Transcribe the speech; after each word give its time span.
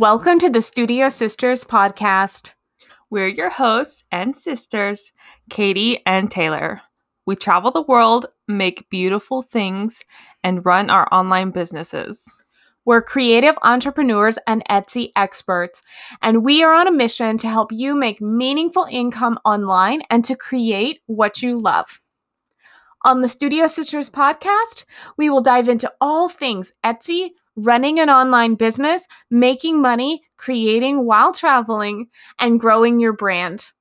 Welcome 0.00 0.38
to 0.38 0.48
the 0.48 0.62
Studio 0.62 1.10
Sisters 1.10 1.62
podcast. 1.62 2.52
We're 3.10 3.28
your 3.28 3.50
hosts 3.50 4.02
and 4.10 4.34
sisters, 4.34 5.12
Katie 5.50 6.00
and 6.06 6.30
Taylor. 6.30 6.80
We 7.26 7.36
travel 7.36 7.70
the 7.70 7.82
world, 7.82 8.24
make 8.48 8.88
beautiful 8.88 9.42
things, 9.42 10.00
and 10.42 10.64
run 10.64 10.88
our 10.88 11.06
online 11.12 11.50
businesses. 11.50 12.24
We're 12.86 13.02
creative 13.02 13.58
entrepreneurs 13.62 14.38
and 14.46 14.64
Etsy 14.70 15.10
experts, 15.16 15.82
and 16.22 16.42
we 16.42 16.62
are 16.62 16.72
on 16.72 16.88
a 16.88 16.92
mission 16.92 17.36
to 17.36 17.48
help 17.48 17.70
you 17.70 17.94
make 17.94 18.22
meaningful 18.22 18.86
income 18.90 19.38
online 19.44 20.00
and 20.08 20.24
to 20.24 20.34
create 20.34 21.00
what 21.08 21.42
you 21.42 21.58
love. 21.58 22.00
On 23.04 23.20
the 23.20 23.28
Studio 23.28 23.66
Sisters 23.66 24.08
podcast, 24.08 24.86
we 25.18 25.28
will 25.28 25.42
dive 25.42 25.68
into 25.68 25.92
all 26.00 26.30
things 26.30 26.72
Etsy, 26.82 27.32
running 27.56 28.00
an 28.00 28.10
online 28.10 28.54
business, 28.54 29.06
making 29.30 29.80
money, 29.80 30.22
creating 30.36 31.04
while 31.04 31.32
traveling, 31.32 32.08
and 32.38 32.60
growing 32.60 33.00
your 33.00 33.12
brand. 33.12 33.72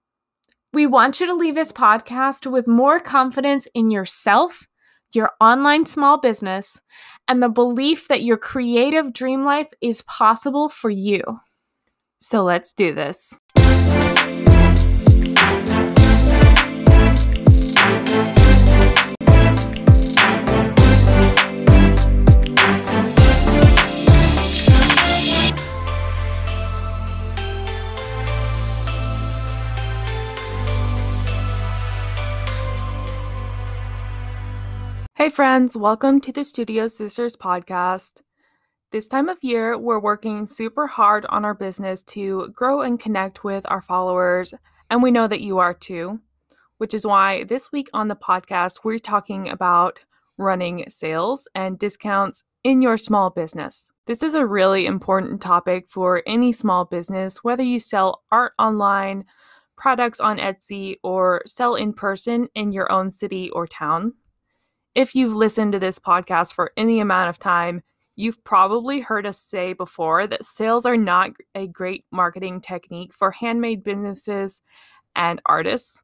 We 0.71 0.85
want 0.85 1.19
you 1.19 1.27
to 1.27 1.33
leave 1.33 1.55
this 1.55 1.71
podcast 1.71 2.49
with 2.49 2.67
more 2.67 2.99
confidence 2.99 3.67
in 3.73 3.89
yourself, 3.89 4.67
your 5.13 5.31
online 5.41 5.85
small 5.85 6.19
business, 6.19 6.79
and 7.27 7.41
the 7.41 7.49
belief 7.49 8.07
that 8.07 8.23
your 8.23 8.37
creative 8.37 9.11
dream 9.11 9.43
life 9.43 9.69
is 9.81 10.03
possible 10.03 10.69
for 10.69 10.89
you. 10.89 11.21
So 12.19 12.43
let's 12.43 12.73
do 12.73 12.93
this. 12.93 13.33
Hey, 35.21 35.29
friends, 35.29 35.75
welcome 35.75 36.21
to 36.21 36.31
the 36.31 36.45
Studio 36.45 36.87
Sisters 36.87 37.35
podcast. 37.35 38.21
This 38.93 39.05
time 39.05 39.27
of 39.27 39.43
year, 39.43 39.77
we're 39.77 39.99
working 39.99 40.47
super 40.47 40.87
hard 40.87 41.25
on 41.27 41.43
our 41.43 41.53
business 41.53 42.03
to 42.03 42.47
grow 42.55 42.79
and 42.79 42.97
connect 42.97 43.43
with 43.43 43.65
our 43.67 43.81
followers, 43.81 44.53
and 44.89 45.03
we 45.03 45.11
know 45.11 45.27
that 45.27 45.41
you 45.41 45.57
are 45.57 45.73
too, 45.73 46.21
which 46.77 46.93
is 46.93 47.05
why 47.05 47.43
this 47.43 47.69
week 47.69 47.89
on 47.93 48.07
the 48.07 48.15
podcast, 48.15 48.85
we're 48.85 48.97
talking 48.97 49.49
about 49.49 49.99
running 50.37 50.85
sales 50.87 51.49
and 51.53 51.77
discounts 51.77 52.45
in 52.63 52.81
your 52.81 52.95
small 52.95 53.29
business. 53.29 53.89
This 54.05 54.23
is 54.23 54.35
a 54.35 54.45
really 54.45 54.85
important 54.85 55.41
topic 55.41 55.89
for 55.89 56.23
any 56.25 56.53
small 56.53 56.85
business, 56.85 57.43
whether 57.43 57.63
you 57.63 57.81
sell 57.81 58.23
art 58.31 58.53
online, 58.57 59.25
products 59.75 60.21
on 60.21 60.37
Etsy, 60.37 60.95
or 61.03 61.41
sell 61.45 61.75
in 61.75 61.91
person 61.91 62.47
in 62.55 62.71
your 62.71 62.89
own 62.89 63.11
city 63.11 63.49
or 63.49 63.67
town. 63.67 64.13
If 64.95 65.13
you've 65.13 65.35
listened 65.35 65.73
to 65.73 65.79
this 65.79 65.99
podcast 65.99 66.53
for 66.53 66.71
any 66.75 66.99
amount 66.99 67.29
of 67.29 67.37
time, 67.37 67.83
you've 68.15 68.43
probably 68.43 69.01
heard 69.01 69.25
us 69.25 69.39
say 69.39 69.73
before 69.73 70.25
that 70.25 70.43
sales 70.43 70.85
are 70.85 70.97
not 70.97 71.31
a 71.53 71.67
great 71.67 72.05
marketing 72.11 72.59
technique 72.59 73.13
for 73.13 73.31
handmade 73.31 73.83
businesses 73.83 74.61
and 75.15 75.41
artists. 75.45 76.01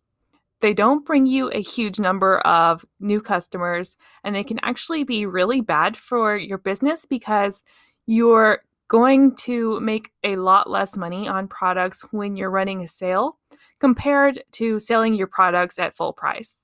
They 0.61 0.73
don't 0.73 1.05
bring 1.05 1.25
you 1.25 1.49
a 1.49 1.61
huge 1.61 1.99
number 1.99 2.37
of 2.39 2.85
new 2.99 3.21
customers, 3.21 3.97
and 4.23 4.35
they 4.35 4.43
can 4.43 4.59
actually 4.61 5.03
be 5.03 5.25
really 5.25 5.61
bad 5.61 5.97
for 5.97 6.37
your 6.37 6.59
business 6.59 7.05
because 7.05 7.63
you're 8.05 8.61
going 8.87 9.35
to 9.35 9.79
make 9.79 10.11
a 10.23 10.35
lot 10.35 10.69
less 10.69 10.95
money 10.95 11.27
on 11.27 11.47
products 11.47 12.05
when 12.11 12.35
you're 12.35 12.51
running 12.51 12.83
a 12.83 12.87
sale 12.87 13.39
compared 13.79 14.43
to 14.51 14.77
selling 14.79 15.15
your 15.15 15.27
products 15.27 15.79
at 15.79 15.97
full 15.97 16.13
price 16.13 16.61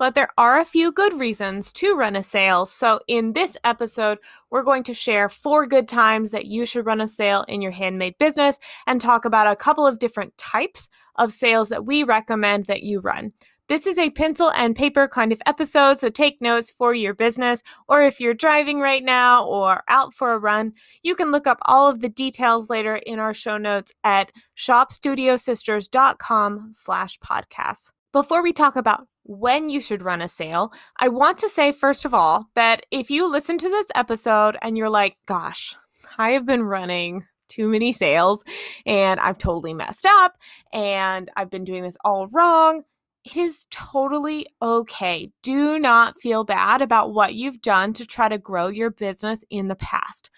but 0.00 0.14
there 0.14 0.30
are 0.38 0.58
a 0.58 0.64
few 0.64 0.90
good 0.90 1.20
reasons 1.20 1.74
to 1.74 1.94
run 1.94 2.16
a 2.16 2.22
sale. 2.22 2.64
So, 2.64 3.00
in 3.06 3.34
this 3.34 3.58
episode, 3.64 4.16
we're 4.50 4.62
going 4.62 4.82
to 4.84 4.94
share 4.94 5.28
four 5.28 5.66
good 5.66 5.88
times 5.88 6.30
that 6.30 6.46
you 6.46 6.64
should 6.64 6.86
run 6.86 7.02
a 7.02 7.06
sale 7.06 7.44
in 7.48 7.60
your 7.60 7.72
handmade 7.72 8.16
business 8.18 8.56
and 8.86 8.98
talk 8.98 9.26
about 9.26 9.46
a 9.46 9.56
couple 9.56 9.86
of 9.86 9.98
different 9.98 10.38
types 10.38 10.88
of 11.16 11.34
sales 11.34 11.68
that 11.68 11.84
we 11.84 12.02
recommend 12.02 12.64
that 12.64 12.82
you 12.82 13.00
run. 13.00 13.34
This 13.68 13.86
is 13.86 13.98
a 13.98 14.08
pencil 14.08 14.50
and 14.52 14.74
paper 14.74 15.06
kind 15.06 15.32
of 15.32 15.42
episode, 15.44 15.98
so 15.98 16.08
take 16.08 16.40
notes 16.40 16.70
for 16.70 16.94
your 16.94 17.12
business, 17.12 17.60
or 17.86 18.00
if 18.00 18.20
you're 18.20 18.32
driving 18.32 18.80
right 18.80 19.04
now 19.04 19.44
or 19.44 19.82
out 19.86 20.14
for 20.14 20.32
a 20.32 20.38
run, 20.38 20.72
you 21.02 21.14
can 21.14 21.30
look 21.30 21.46
up 21.46 21.58
all 21.66 21.90
of 21.90 22.00
the 22.00 22.08
details 22.08 22.70
later 22.70 22.96
in 22.96 23.18
our 23.18 23.34
show 23.34 23.58
notes 23.58 23.92
at 24.02 24.32
shopstudiosisters.com 24.56 26.70
slash 26.72 27.18
podcast. 27.18 27.90
Before 28.12 28.42
we 28.42 28.54
talk 28.54 28.76
about 28.76 29.06
when 29.24 29.70
you 29.70 29.80
should 29.80 30.02
run 30.02 30.22
a 30.22 30.28
sale, 30.28 30.72
I 30.98 31.08
want 31.08 31.38
to 31.38 31.48
say, 31.48 31.72
first 31.72 32.04
of 32.04 32.14
all, 32.14 32.46
that 32.54 32.84
if 32.90 33.10
you 33.10 33.30
listen 33.30 33.58
to 33.58 33.68
this 33.68 33.86
episode 33.94 34.56
and 34.62 34.76
you're 34.76 34.90
like, 34.90 35.16
gosh, 35.26 35.76
I 36.18 36.30
have 36.32 36.46
been 36.46 36.62
running 36.62 37.26
too 37.48 37.68
many 37.68 37.92
sales 37.92 38.44
and 38.86 39.20
I've 39.20 39.38
totally 39.38 39.74
messed 39.74 40.06
up 40.06 40.36
and 40.72 41.28
I've 41.36 41.50
been 41.50 41.64
doing 41.64 41.82
this 41.82 41.96
all 42.04 42.28
wrong, 42.28 42.82
it 43.24 43.36
is 43.36 43.66
totally 43.70 44.46
okay. 44.62 45.30
Do 45.42 45.78
not 45.78 46.18
feel 46.20 46.42
bad 46.44 46.80
about 46.80 47.12
what 47.12 47.34
you've 47.34 47.60
done 47.60 47.92
to 47.94 48.06
try 48.06 48.28
to 48.28 48.38
grow 48.38 48.68
your 48.68 48.90
business 48.90 49.44
in 49.50 49.68
the 49.68 49.76
past. 49.76 50.30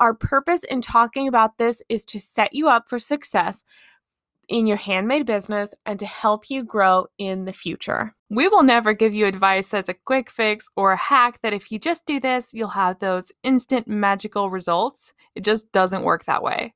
Our 0.00 0.14
purpose 0.14 0.62
in 0.62 0.80
talking 0.80 1.26
about 1.26 1.58
this 1.58 1.82
is 1.88 2.04
to 2.06 2.20
set 2.20 2.54
you 2.54 2.68
up 2.68 2.88
for 2.88 3.00
success 3.00 3.64
in 4.48 4.66
your 4.66 4.76
handmade 4.76 5.26
business 5.26 5.74
and 5.84 5.98
to 5.98 6.06
help 6.06 6.50
you 6.50 6.62
grow 6.62 7.06
in 7.18 7.44
the 7.44 7.52
future. 7.52 8.14
We 8.30 8.48
will 8.48 8.62
never 8.62 8.92
give 8.92 9.14
you 9.14 9.26
advice 9.26 9.68
that's 9.68 9.88
a 9.88 9.94
quick 9.94 10.30
fix 10.30 10.68
or 10.76 10.92
a 10.92 10.96
hack 10.96 11.40
that 11.42 11.52
if 11.52 11.70
you 11.70 11.78
just 11.78 12.06
do 12.06 12.18
this, 12.20 12.52
you'll 12.52 12.68
have 12.68 12.98
those 12.98 13.32
instant 13.42 13.88
magical 13.88 14.50
results. 14.50 15.12
It 15.34 15.44
just 15.44 15.70
doesn't 15.72 16.02
work 16.02 16.24
that 16.24 16.42
way. 16.42 16.74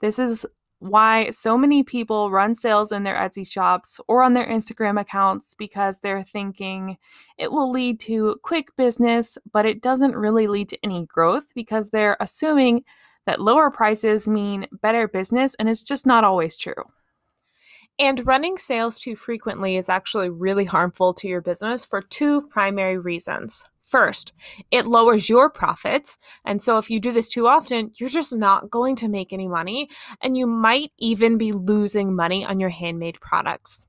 This 0.00 0.18
is 0.18 0.46
why 0.80 1.30
so 1.30 1.56
many 1.56 1.82
people 1.82 2.30
run 2.30 2.54
sales 2.54 2.92
in 2.92 3.04
their 3.04 3.14
Etsy 3.14 3.48
shops 3.50 4.00
or 4.06 4.22
on 4.22 4.34
their 4.34 4.46
Instagram 4.46 5.00
accounts 5.00 5.54
because 5.54 6.00
they're 6.00 6.22
thinking 6.22 6.98
it 7.38 7.50
will 7.50 7.70
lead 7.70 8.00
to 8.00 8.36
quick 8.42 8.68
business, 8.76 9.38
but 9.50 9.64
it 9.64 9.80
doesn't 9.80 10.14
really 10.14 10.46
lead 10.46 10.68
to 10.68 10.78
any 10.84 11.06
growth 11.06 11.54
because 11.54 11.90
they're 11.90 12.18
assuming 12.20 12.84
that 13.24 13.40
lower 13.40 13.70
prices 13.70 14.28
mean 14.28 14.66
better 14.82 15.08
business, 15.08 15.54
and 15.58 15.68
it's 15.68 15.80
just 15.80 16.06
not 16.06 16.24
always 16.24 16.56
true. 16.56 16.84
And 17.98 18.26
running 18.26 18.58
sales 18.58 18.98
too 18.98 19.14
frequently 19.14 19.76
is 19.76 19.88
actually 19.88 20.28
really 20.28 20.64
harmful 20.64 21.14
to 21.14 21.28
your 21.28 21.40
business 21.40 21.84
for 21.84 22.02
two 22.02 22.42
primary 22.42 22.98
reasons. 22.98 23.64
First, 23.84 24.32
it 24.70 24.86
lowers 24.86 25.28
your 25.28 25.50
profits. 25.50 26.18
And 26.44 26.60
so 26.60 26.78
if 26.78 26.90
you 26.90 26.98
do 26.98 27.12
this 27.12 27.28
too 27.28 27.46
often, 27.46 27.92
you're 27.96 28.08
just 28.08 28.34
not 28.34 28.70
going 28.70 28.96
to 28.96 29.08
make 29.08 29.32
any 29.32 29.46
money. 29.46 29.88
And 30.20 30.36
you 30.36 30.46
might 30.46 30.90
even 30.98 31.38
be 31.38 31.52
losing 31.52 32.16
money 32.16 32.44
on 32.44 32.58
your 32.58 32.70
handmade 32.70 33.20
products. 33.20 33.86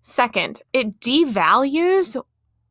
Second, 0.00 0.62
it 0.72 1.00
devalues 1.00 2.18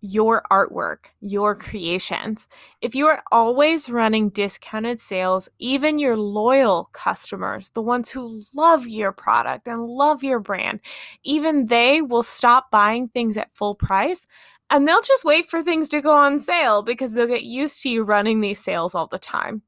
your 0.02 0.44
artwork, 0.52 1.06
your 1.22 1.56
creations. 1.56 2.48
If 2.82 2.96
you 2.96 3.08
are 3.08 3.24
always 3.32 3.90
running 3.90 4.30
discounted 4.30 5.00
sales, 5.00 5.50
even 5.60 6.00
your 6.00 6.18
loyal 6.18 6.86
customers, 6.92 7.70
the 7.72 7.82
ones 7.82 8.10
who 8.10 8.42
love 8.56 8.88
your 8.88 9.12
product 9.12 9.68
and 9.68 9.86
love 9.86 10.24
your 10.24 10.40
brand, 10.40 10.82
even 11.24 11.68
they 11.68 12.02
will 12.02 12.24
stop 12.24 12.70
buying 12.72 13.08
things 13.08 13.38
at 13.38 13.56
full 13.56 13.76
price 13.76 14.28
and 14.70 14.88
they'll 14.88 15.02
just 15.02 15.26
wait 15.26 15.50
for 15.50 15.64
things 15.64 15.90
to 15.90 16.02
go 16.02 16.12
on 16.12 16.40
sale 16.40 16.82
because 16.82 17.14
they'll 17.14 17.26
get 17.26 17.44
used 17.44 17.82
to 17.84 17.90
you 17.90 18.04
running 18.04 18.42
these 18.42 18.64
sales 18.64 18.94
all 18.94 19.08
the 19.08 19.20
time. 19.20 19.62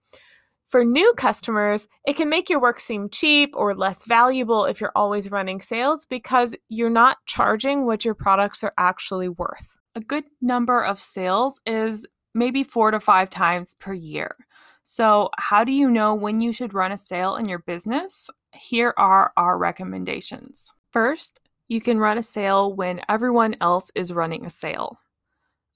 For 0.68 0.86
new 0.86 1.14
customers, 1.18 1.88
it 2.06 2.16
can 2.16 2.30
make 2.30 2.48
your 2.48 2.62
work 2.62 2.80
seem 2.80 3.10
cheap 3.10 3.56
or 3.56 3.74
less 3.74 4.06
valuable 4.06 4.66
if 4.66 4.80
you're 4.80 4.92
always 4.96 5.32
running 5.32 5.62
sales 5.62 6.06
because 6.06 6.56
you're 6.68 6.92
not 6.92 7.18
charging 7.26 7.88
what 7.88 8.06
your 8.06 8.14
products 8.14 8.64
are 8.64 8.74
actually 8.78 9.30
worth 9.30 9.79
a 9.96 10.00
good 10.00 10.26
number 10.42 10.84
of 10.84 11.00
sales 11.00 11.60
is 11.66 12.06
maybe 12.34 12.64
four 12.64 12.92
to 12.92 13.00
five 13.00 13.30
times 13.30 13.76
per 13.80 13.94
year. 13.94 14.36
So, 14.84 15.30
how 15.38 15.64
do 15.64 15.72
you 15.72 15.90
know 15.90 16.16
when 16.16 16.40
you 16.40 16.52
should 16.52 16.74
run 16.74 16.92
a 16.92 16.98
sale 16.98 17.36
in 17.36 17.48
your 17.48 17.60
business? 17.60 18.30
Here 18.54 18.94
are 18.98 19.32
our 19.38 19.58
recommendations. 19.58 20.74
First, 20.92 21.42
you 21.68 21.80
can 21.82 22.00
run 22.00 22.18
a 22.18 22.24
sale 22.24 22.74
when 22.74 23.02
everyone 23.08 23.56
else 23.62 23.92
is 23.94 24.12
running 24.12 24.46
a 24.46 24.50
sale. 24.50 25.00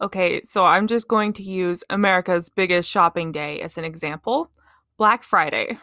Okay, 0.01 0.42
so 0.42 0.66
I'm 0.66 0.88
just 0.88 1.07
going 1.07 1.33
to 1.33 1.44
use 1.44 1.83
America's 1.89 2.50
biggest 2.50 2.89
shopping 2.89 3.31
day 3.31 3.62
as 3.62 3.77
an 3.77 3.86
example 3.86 4.50
Black 4.98 5.24
Friday. 5.24 5.77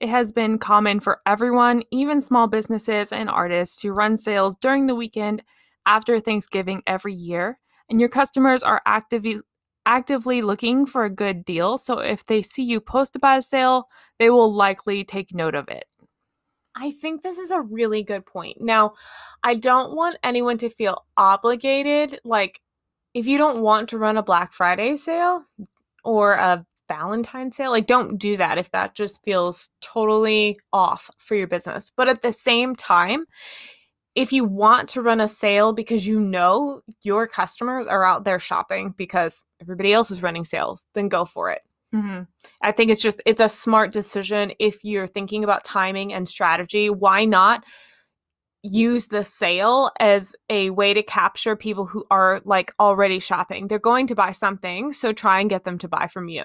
It 0.00 0.08
has 0.08 0.32
been 0.32 0.58
common 0.58 1.00
for 1.00 1.20
everyone, 1.26 1.82
even 1.90 2.20
small 2.20 2.48
businesses 2.48 3.12
and 3.12 3.30
artists, 3.30 3.80
to 3.82 3.92
run 3.92 4.16
sales 4.16 4.56
during 4.56 4.86
the 4.86 4.94
weekend 4.94 5.42
after 5.86 6.20
Thanksgiving 6.20 6.82
every 6.86 7.14
year, 7.14 7.58
and 7.88 8.00
your 8.00 8.10
customers 8.10 8.62
are 8.62 8.82
actively 8.84 9.40
actively 9.86 10.42
looking 10.42 10.84
for 10.84 11.04
a 11.04 11.10
good 11.10 11.44
deal. 11.44 11.78
So 11.78 12.00
if 12.00 12.26
they 12.26 12.42
see 12.42 12.64
you 12.64 12.80
post 12.80 13.14
about 13.14 13.38
a 13.38 13.42
sale, 13.42 13.88
they 14.18 14.28
will 14.28 14.52
likely 14.52 15.04
take 15.04 15.32
note 15.32 15.54
of 15.54 15.68
it. 15.68 15.84
I 16.74 16.90
think 16.90 17.22
this 17.22 17.38
is 17.38 17.52
a 17.52 17.60
really 17.60 18.02
good 18.02 18.26
point. 18.26 18.60
Now, 18.60 18.94
I 19.42 19.54
don't 19.54 19.94
want 19.94 20.18
anyone 20.22 20.58
to 20.58 20.68
feel 20.68 21.06
obligated. 21.16 22.20
Like, 22.24 22.60
if 23.14 23.26
you 23.26 23.38
don't 23.38 23.62
want 23.62 23.88
to 23.90 23.98
run 23.98 24.18
a 24.18 24.22
Black 24.22 24.52
Friday 24.52 24.96
sale 24.96 25.44
or 26.04 26.32
a 26.32 26.66
Valentine 26.88 27.50
sale, 27.50 27.70
like, 27.70 27.86
don't 27.86 28.18
do 28.18 28.36
that 28.36 28.58
if 28.58 28.72
that 28.72 28.94
just 28.94 29.24
feels 29.24 29.70
totally 29.80 30.58
off 30.72 31.10
for 31.16 31.34
your 31.34 31.46
business. 31.46 31.90
But 31.96 32.08
at 32.08 32.22
the 32.22 32.32
same 32.32 32.76
time, 32.76 33.24
if 34.16 34.32
you 34.32 34.44
want 34.44 34.88
to 34.88 35.02
run 35.02 35.20
a 35.20 35.28
sale 35.28 35.74
because 35.74 36.06
you 36.06 36.18
know 36.18 36.80
your 37.02 37.26
customers 37.26 37.86
are 37.86 38.04
out 38.04 38.24
there 38.24 38.38
shopping 38.38 38.94
because 38.96 39.44
everybody 39.60 39.92
else 39.92 40.10
is 40.10 40.22
running 40.22 40.46
sales, 40.46 40.84
then 40.94 41.08
go 41.08 41.26
for 41.26 41.50
it. 41.50 41.62
Mm-hmm. 41.94 42.22
I 42.62 42.72
think 42.72 42.90
it's 42.90 43.02
just 43.02 43.20
it's 43.26 43.40
a 43.40 43.48
smart 43.48 43.92
decision 43.92 44.52
if 44.58 44.82
you're 44.82 45.06
thinking 45.06 45.44
about 45.44 45.64
timing 45.64 46.14
and 46.14 46.26
strategy. 46.26 46.88
Why 46.88 47.26
not 47.26 47.62
use 48.62 49.06
the 49.08 49.22
sale 49.22 49.90
as 50.00 50.34
a 50.48 50.70
way 50.70 50.94
to 50.94 51.02
capture 51.02 51.54
people 51.54 51.86
who 51.86 52.04
are 52.10 52.40
like 52.44 52.72
already 52.80 53.20
shopping? 53.20 53.68
They're 53.68 53.78
going 53.78 54.06
to 54.08 54.14
buy 54.14 54.32
something, 54.32 54.94
so 54.94 55.12
try 55.12 55.40
and 55.40 55.50
get 55.50 55.64
them 55.64 55.78
to 55.78 55.88
buy 55.88 56.08
from 56.08 56.28
you. 56.28 56.44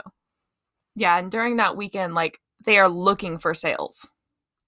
Yeah, 0.95 1.17
and 1.17 1.31
during 1.31 1.56
that 1.56 1.77
weekend 1.77 2.15
like 2.15 2.39
they 2.65 2.77
are 2.77 2.89
looking 2.89 3.39
for 3.39 3.53
sales. 3.53 4.12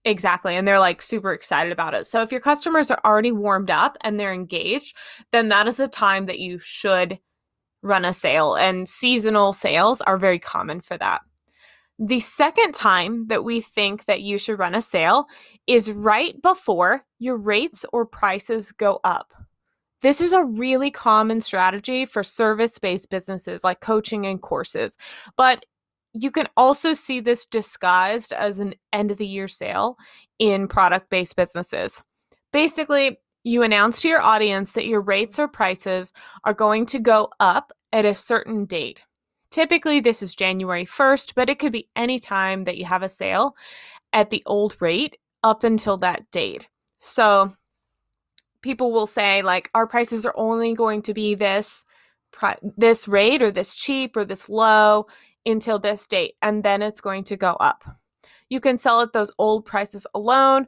Exactly. 0.05 0.55
And 0.55 0.67
they're 0.67 0.79
like 0.79 1.01
super 1.01 1.33
excited 1.33 1.71
about 1.71 1.93
it. 1.93 2.05
So 2.05 2.21
if 2.21 2.31
your 2.31 2.41
customers 2.41 2.91
are 2.91 2.99
already 3.05 3.31
warmed 3.31 3.71
up 3.71 3.97
and 4.01 4.19
they're 4.19 4.33
engaged, 4.33 4.97
then 5.31 5.49
that 5.49 5.67
is 5.67 5.79
a 5.79 5.87
time 5.87 6.25
that 6.25 6.39
you 6.39 6.59
should 6.59 7.19
run 7.81 8.03
a 8.03 8.13
sale. 8.13 8.55
And 8.55 8.87
seasonal 8.87 9.53
sales 9.53 10.01
are 10.01 10.17
very 10.17 10.39
common 10.39 10.81
for 10.81 10.97
that. 10.97 11.21
The 11.99 12.19
second 12.19 12.73
time 12.73 13.27
that 13.27 13.45
we 13.45 13.61
think 13.61 14.05
that 14.05 14.21
you 14.21 14.37
should 14.37 14.59
run 14.59 14.75
a 14.75 14.81
sale 14.81 15.27
is 15.67 15.91
right 15.91 16.41
before 16.41 17.05
your 17.19 17.37
rates 17.37 17.85
or 17.93 18.05
prices 18.05 18.71
go 18.73 18.99
up. 19.03 19.31
This 20.01 20.19
is 20.19 20.33
a 20.33 20.43
really 20.43 20.91
common 20.91 21.39
strategy 21.39 22.05
for 22.05 22.23
service 22.23 22.77
based 22.77 23.09
businesses 23.09 23.63
like 23.63 23.79
coaching 23.79 24.25
and 24.25 24.41
courses, 24.41 24.97
but 25.37 25.65
you 26.13 26.31
can 26.31 26.47
also 26.55 26.93
see 26.93 27.19
this 27.19 27.45
disguised 27.45 28.33
as 28.33 28.59
an 28.59 28.75
end 28.91 29.11
of 29.11 29.17
the 29.17 29.27
year 29.27 29.47
sale 29.47 29.97
in 30.39 30.67
product 30.67 31.09
based 31.09 31.35
businesses. 31.35 32.01
Basically, 32.51 33.17
you 33.43 33.63
announce 33.63 34.01
to 34.01 34.07
your 34.07 34.21
audience 34.21 34.71
that 34.73 34.85
your 34.85 35.01
rates 35.01 35.37
or 35.39 35.47
prices 35.47 36.13
are 36.43 36.53
going 36.53 36.85
to 36.87 36.99
go 36.99 37.29
up 37.39 37.73
at 37.91 38.05
a 38.05 38.13
certain 38.13 38.65
date. 38.65 39.03
Typically, 39.51 39.99
this 39.99 40.23
is 40.23 40.33
January 40.33 40.85
1st, 40.85 41.33
but 41.35 41.49
it 41.49 41.59
could 41.59 41.71
be 41.71 41.89
any 41.95 42.19
time 42.19 42.63
that 42.63 42.77
you 42.77 42.85
have 42.85 43.03
a 43.03 43.09
sale 43.09 43.53
at 44.13 44.29
the 44.29 44.43
old 44.45 44.75
rate 44.79 45.17
up 45.43 45.63
until 45.63 45.97
that 45.97 46.29
date. 46.31 46.69
So, 46.99 47.53
people 48.61 48.91
will 48.91 49.07
say 49.07 49.41
like 49.41 49.69
our 49.75 49.85
prices 49.85 50.25
are 50.25 50.33
only 50.37 50.73
going 50.73 51.01
to 51.03 51.13
be 51.13 51.35
this 51.35 51.85
this 52.77 53.07
rate 53.07 53.43
or 53.43 53.51
this 53.51 53.75
cheap 53.75 54.17
or 54.17 54.25
this 54.25 54.49
low 54.49 55.05
until 55.45 55.79
this 55.79 56.07
date 56.07 56.35
and 56.41 56.63
then 56.63 56.81
it's 56.81 57.01
going 57.01 57.23
to 57.25 57.37
go 57.37 57.53
up. 57.53 57.83
You 58.49 58.59
can 58.59 58.77
sell 58.77 59.01
at 59.01 59.13
those 59.13 59.31
old 59.39 59.65
prices 59.65 60.05
alone 60.13 60.67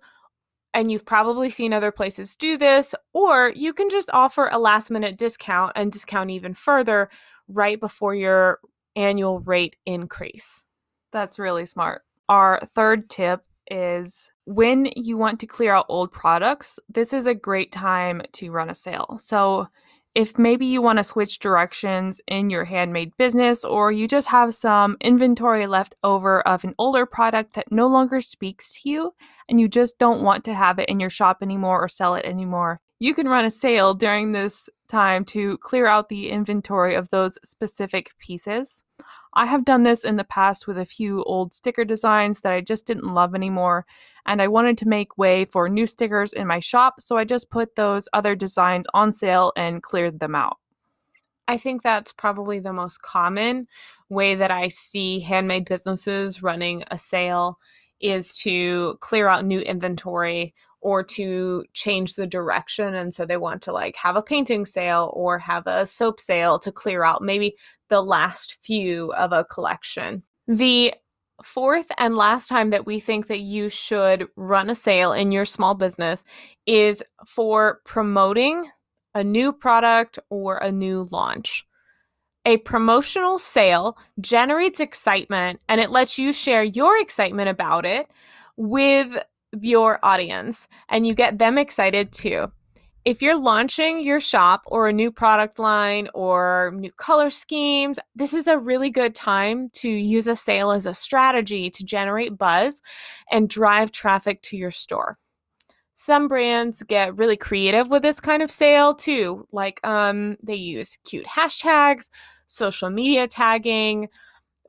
and 0.74 0.92
you've 0.92 1.06
probably 1.06 1.50
seen 1.50 1.72
other 1.72 1.92
places 1.92 2.36
do 2.36 2.58
this, 2.58 2.94
or 3.14 3.54
you 3.56 3.72
can 3.72 3.90
just 3.90 4.10
offer 4.12 4.50
a 4.52 4.60
last 4.60 4.92
minute 4.92 5.18
discount 5.18 5.72
and 5.74 5.90
discount 5.90 6.32
even 6.32 6.54
further 6.54 7.10
right 7.48 7.80
before 7.80 8.14
your 8.14 8.60
annual 8.98 9.40
rate 9.40 9.78
increase. 9.86 10.66
That's 11.14 11.40
really 11.40 11.66
smart. 11.66 12.02
Our 12.28 12.60
third 12.76 13.10
tip 13.10 13.46
is 13.72 14.32
when 14.44 14.90
you 14.98 15.16
want 15.16 15.40
to 15.40 15.48
clear 15.48 15.74
out 15.74 15.86
old 15.88 16.12
products, 16.12 16.78
this 16.90 17.14
is 17.14 17.26
a 17.26 17.34
great 17.34 17.72
time 17.72 18.22
to 18.34 18.52
run 18.52 18.70
a 18.70 18.76
sale. 18.76 19.18
So, 19.20 19.70
if 20.16 20.38
maybe 20.38 20.66
you 20.66 20.82
want 20.82 20.98
to 20.98 21.04
switch 21.04 21.40
directions 21.40 22.22
in 22.28 22.50
your 22.50 22.64
handmade 22.64 23.12
business, 23.18 23.66
or 23.66 23.92
you 23.92 24.08
just 24.08 24.30
have 24.30 24.56
some 24.56 24.96
inventory 25.02 25.68
left 25.68 25.94
over 26.04 26.42
of 26.48 26.64
an 26.64 26.74
older 26.80 27.06
product 27.06 27.54
that 27.56 27.70
no 27.70 27.88
longer 27.88 28.22
speaks 28.22 28.82
to 28.82 28.90
you, 28.90 29.14
and 29.50 29.60
you 29.60 29.68
just 29.68 30.00
don't 30.00 30.24
want 30.24 30.46
to 30.46 30.54
have 30.54 30.80
it 30.80 30.88
in 30.88 31.02
your 31.02 31.10
shop 31.10 31.40
anymore 31.42 31.84
or 31.84 31.90
sell 31.90 32.16
it 32.16 32.24
anymore, 32.24 32.80
you 32.98 33.14
can 33.14 33.28
run 33.28 33.44
a 33.44 33.52
sale 33.52 33.94
during 33.94 34.32
this 34.32 34.70
time 34.88 35.26
to 35.26 35.58
clear 35.58 35.86
out 35.86 36.08
the 36.08 36.30
inventory 36.30 36.96
of 36.96 37.10
those 37.10 37.38
specific 37.44 38.12
pieces. 38.18 38.85
I 39.36 39.46
have 39.48 39.66
done 39.66 39.84
this 39.84 40.04
in 40.04 40.16
the 40.16 40.24
past 40.24 40.66
with 40.66 40.78
a 40.78 40.86
few 40.86 41.24
old 41.24 41.54
sticker 41.54 41.84
designs 41.84 42.42
that 42.42 42.54
I 42.54 42.62
just 42.62 42.86
didn't 42.86 43.14
love 43.14 43.36
anymore, 43.36 43.86
and 44.26 44.42
I 44.42 44.48
wanted 44.48 44.78
to 44.80 44.88
make 44.88 45.18
way 45.18 45.46
for 45.46 45.68
new 45.68 45.88
stickers 45.88 46.32
in 46.32 46.48
my 46.48 46.60
shop, 46.60 47.02
so 47.02 47.18
I 47.18 47.26
just 47.26 47.50
put 47.50 47.76
those 47.76 48.08
other 48.14 48.36
designs 48.36 48.86
on 48.94 49.12
sale 49.12 49.52
and 49.58 49.84
cleared 49.84 50.20
them 50.20 50.36
out. 50.36 50.58
I 51.48 51.58
think 51.58 51.84
that's 51.84 52.12
probably 52.14 52.60
the 52.60 52.74
most 52.74 53.02
common 53.02 53.68
way 54.10 54.36
that 54.36 54.52
I 54.52 54.70
see 54.70 55.20
handmade 55.20 55.66
businesses 55.66 56.42
running 56.42 56.84
a 56.90 56.98
sale 56.98 57.60
is 58.00 58.34
to 58.40 58.98
clear 59.00 59.28
out 59.28 59.46
new 59.46 59.60
inventory 59.60 60.54
or 60.82 61.04
to 61.04 61.66
change 61.74 62.14
the 62.14 62.28
direction 62.28 62.94
and 62.94 63.14
so 63.14 63.26
they 63.26 63.38
want 63.38 63.62
to 63.64 63.72
like 63.72 63.96
have 63.96 64.16
a 64.16 64.22
painting 64.22 64.66
sale 64.66 65.12
or 65.16 65.40
have 65.40 65.66
a 65.66 65.86
soap 65.86 66.20
sale 66.20 66.60
to 66.60 66.72
clear 66.72 67.04
out 67.04 67.24
maybe 67.24 67.56
the 67.90 68.02
last 68.02 68.58
few 68.62 69.14
of 69.14 69.32
a 69.32 69.46
collection. 69.46 70.24
The 70.48 70.94
fourth 71.44 71.92
and 71.98 72.16
last 72.16 72.48
time 72.48 72.70
that 72.70 72.86
we 72.86 73.00
think 73.00 73.28
that 73.28 73.40
you 73.40 73.70
should 73.70 74.28
run 74.36 74.70
a 74.70 74.76
sale 74.76 75.12
in 75.12 75.32
your 75.32 75.46
small 75.46 75.76
business 75.76 76.24
is 76.66 77.04
for 77.28 77.82
promoting 77.86 78.70
a 79.14 79.24
new 79.24 79.52
product 79.52 80.20
or 80.30 80.58
a 80.58 80.72
new 80.72 81.08
launch. 81.12 81.66
A 82.46 82.58
promotional 82.58 83.40
sale 83.40 83.98
generates 84.22 84.80
excitement 84.80 85.60
and 85.68 85.82
it 85.82 85.90
lets 85.90 86.20
you 86.20 86.32
share 86.32 86.64
your 86.64 87.00
excitement 87.00 87.50
about 87.50 87.86
it 87.86 88.08
with 88.56 89.18
your 89.60 90.00
audience 90.04 90.68
and 90.90 91.08
you 91.08 91.14
get 91.14 91.40
them 91.40 91.58
excited 91.58 92.12
too. 92.12 92.52
If 93.06 93.22
you're 93.22 93.40
launching 93.40 94.02
your 94.02 94.20
shop 94.20 94.64
or 94.66 94.88
a 94.88 94.94
new 94.94 95.12
product 95.12 95.60
line 95.60 96.10
or 96.16 96.74
new 96.76 96.92
color 96.92 97.30
schemes, 97.30 98.00
this 98.16 98.34
is 98.34 98.48
a 98.48 98.58
really 98.58 98.90
good 98.90 99.14
time 99.14 99.70
to 99.74 99.88
use 99.88 100.28
a 100.28 100.36
sale 100.36 100.72
as 100.72 100.88
a 100.88 100.94
strategy 100.96 101.70
to 101.70 101.84
generate 101.86 102.36
buzz 102.36 102.82
and 103.32 103.48
drive 103.48 103.92
traffic 103.92 104.42
to 104.42 104.58
your 104.58 104.72
store. 104.72 105.20
Some 105.94 106.28
brands 106.28 106.82
get 106.82 107.16
really 107.16 107.38
creative 107.38 107.92
with 107.92 108.02
this 108.02 108.20
kind 108.20 108.42
of 108.42 108.50
sale 108.50 108.96
too, 108.96 109.48
like 109.52 109.80
um, 109.86 110.36
they 110.42 110.56
use 110.56 110.98
cute 111.08 111.28
hashtags, 111.28 112.10
social 112.48 112.90
media 112.90 113.28
tagging, 113.28 114.10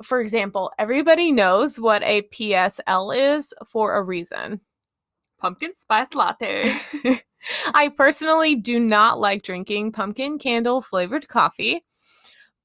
for 0.02 0.20
example, 0.20 0.72
everybody 0.78 1.32
knows 1.32 1.80
what 1.80 2.02
a 2.02 2.20
PSL 2.22 3.38
is 3.38 3.54
for 3.66 3.94
a 3.94 4.02
reason 4.02 4.60
pumpkin 5.38 5.72
spice 5.74 6.14
latte. 6.14 6.74
I 7.74 7.88
personally 7.88 8.54
do 8.54 8.78
not 8.78 9.20
like 9.20 9.42
drinking 9.42 9.92
pumpkin 9.92 10.38
candle 10.38 10.80
flavored 10.80 11.28
coffee. 11.28 11.84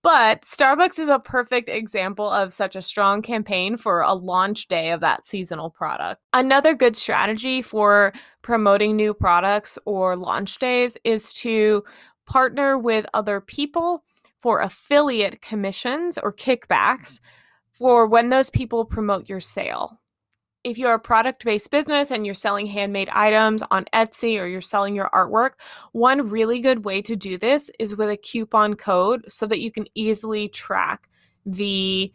But 0.04 0.42
Starbucks 0.42 0.98
is 0.98 1.10
a 1.10 1.20
perfect 1.20 1.70
example 1.70 2.28
of 2.28 2.52
such 2.52 2.76
a 2.76 2.82
strong 2.82 3.22
campaign 3.22 3.78
for 3.78 4.02
a 4.02 4.14
launch 4.14 4.68
day 4.68 4.92
of 4.92 5.02
that 5.02 5.26
seasonal 5.26 5.70
product. 5.70 6.22
Another 6.34 6.74
good 6.74 6.96
strategy 6.96 7.62
for 7.62 8.12
promoting 8.42 8.96
new 8.96 9.14
products 9.14 9.78
or 9.86 10.16
launch 10.16 10.58
days 10.58 10.98
is 11.04 11.32
to 11.34 11.84
partner 12.26 12.80
with 12.80 13.06
other 13.14 13.40
people 13.40 14.04
for 14.42 14.62
affiliate 14.62 15.42
commissions 15.42 16.18
or 16.18 16.34
kickbacks 16.34 17.20
for 17.72 18.08
when 18.08 18.30
those 18.30 18.50
people 18.50 18.86
promote 18.86 19.30
your 19.30 19.40
sale 19.40 20.01
if 20.64 20.78
you're 20.78 20.94
a 20.94 21.00
product 21.00 21.44
based 21.44 21.72
business 21.72 22.12
and 22.12 22.26
you're 22.26 22.36
selling 22.36 22.68
handmade 22.68 23.10
items 23.10 23.64
on 23.72 23.86
Etsy 23.94 24.40
or 24.40 24.46
you're 24.46 24.62
selling 24.62 24.96
your 24.96 25.10
artwork, 25.14 25.52
one 25.92 26.30
really 26.30 26.60
good 26.60 26.86
way 26.86 27.02
to 27.02 27.16
do 27.16 27.38
this 27.38 27.70
is 27.80 27.96
with 27.96 28.10
a 28.10 28.18
coupon 28.18 28.76
code 28.76 29.26
so 29.28 29.46
that 29.48 29.62
you 29.62 29.72
can 29.72 29.86
easily 29.96 30.48
track 30.48 31.10
the 31.46 32.14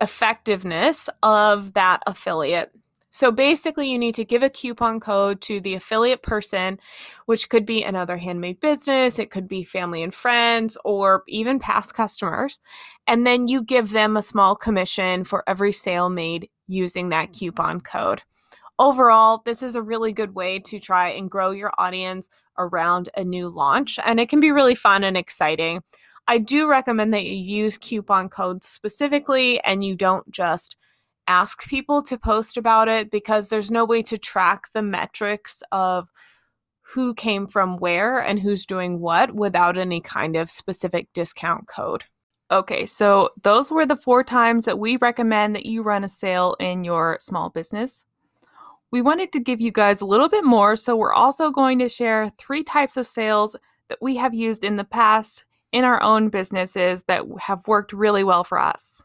effectiveness 0.00 1.08
of 1.22 1.74
that 1.74 2.02
affiliate. 2.06 2.72
So 3.10 3.30
basically, 3.30 3.92
you 3.92 3.96
need 3.96 4.16
to 4.16 4.24
give 4.24 4.42
a 4.42 4.50
coupon 4.50 4.98
code 4.98 5.40
to 5.42 5.60
the 5.60 5.74
affiliate 5.74 6.22
person, 6.22 6.80
which 7.26 7.48
could 7.48 7.64
be 7.64 7.84
another 7.84 8.16
handmade 8.16 8.58
business, 8.58 9.20
it 9.20 9.30
could 9.30 9.46
be 9.46 9.62
family 9.62 10.02
and 10.02 10.12
friends, 10.12 10.76
or 10.84 11.22
even 11.28 11.60
past 11.60 11.94
customers. 11.94 12.58
And 13.06 13.24
then 13.24 13.46
you 13.46 13.62
give 13.62 13.90
them 13.90 14.16
a 14.16 14.22
small 14.22 14.56
commission 14.56 15.22
for 15.22 15.44
every 15.46 15.70
sale 15.70 16.10
made 16.10 16.48
using 16.66 17.08
that 17.08 17.32
coupon 17.32 17.80
code. 17.80 18.22
Overall, 18.78 19.42
this 19.44 19.62
is 19.62 19.76
a 19.76 19.82
really 19.82 20.12
good 20.12 20.34
way 20.34 20.58
to 20.58 20.80
try 20.80 21.10
and 21.10 21.30
grow 21.30 21.52
your 21.52 21.72
audience 21.78 22.28
around 22.58 23.08
a 23.16 23.24
new 23.24 23.48
launch, 23.48 23.98
and 24.04 24.18
it 24.18 24.28
can 24.28 24.40
be 24.40 24.50
really 24.50 24.74
fun 24.74 25.04
and 25.04 25.16
exciting. 25.16 25.82
I 26.26 26.38
do 26.38 26.68
recommend 26.68 27.12
that 27.14 27.24
you 27.24 27.36
use 27.36 27.78
coupon 27.78 28.28
codes 28.28 28.66
specifically 28.66 29.60
and 29.60 29.84
you 29.84 29.94
don't 29.94 30.30
just 30.30 30.76
ask 31.26 31.66
people 31.66 32.02
to 32.02 32.18
post 32.18 32.56
about 32.56 32.88
it 32.88 33.10
because 33.10 33.48
there's 33.48 33.70
no 33.70 33.84
way 33.84 34.02
to 34.02 34.18
track 34.18 34.64
the 34.72 34.82
metrics 34.82 35.62
of 35.70 36.08
who 36.80 37.14
came 37.14 37.46
from 37.46 37.78
where 37.78 38.18
and 38.18 38.40
who's 38.40 38.66
doing 38.66 39.00
what 39.00 39.34
without 39.34 39.76
any 39.76 40.00
kind 40.00 40.36
of 40.36 40.50
specific 40.50 41.08
discount 41.12 41.66
code. 41.66 42.04
Okay, 42.54 42.86
so 42.86 43.30
those 43.42 43.72
were 43.72 43.84
the 43.84 43.96
four 43.96 44.22
times 44.22 44.64
that 44.64 44.78
we 44.78 44.96
recommend 44.98 45.56
that 45.56 45.66
you 45.66 45.82
run 45.82 46.04
a 46.04 46.08
sale 46.08 46.54
in 46.60 46.84
your 46.84 47.18
small 47.20 47.50
business. 47.50 48.06
We 48.92 49.02
wanted 49.02 49.32
to 49.32 49.40
give 49.40 49.60
you 49.60 49.72
guys 49.72 50.00
a 50.00 50.06
little 50.06 50.28
bit 50.28 50.44
more, 50.44 50.76
so 50.76 50.94
we're 50.94 51.12
also 51.12 51.50
going 51.50 51.80
to 51.80 51.88
share 51.88 52.30
three 52.38 52.62
types 52.62 52.96
of 52.96 53.08
sales 53.08 53.56
that 53.88 53.98
we 54.00 54.14
have 54.18 54.34
used 54.34 54.62
in 54.62 54.76
the 54.76 54.84
past 54.84 55.44
in 55.72 55.82
our 55.82 56.00
own 56.00 56.28
businesses 56.28 57.02
that 57.08 57.24
have 57.40 57.66
worked 57.66 57.92
really 57.92 58.22
well 58.22 58.44
for 58.44 58.60
us. 58.60 59.04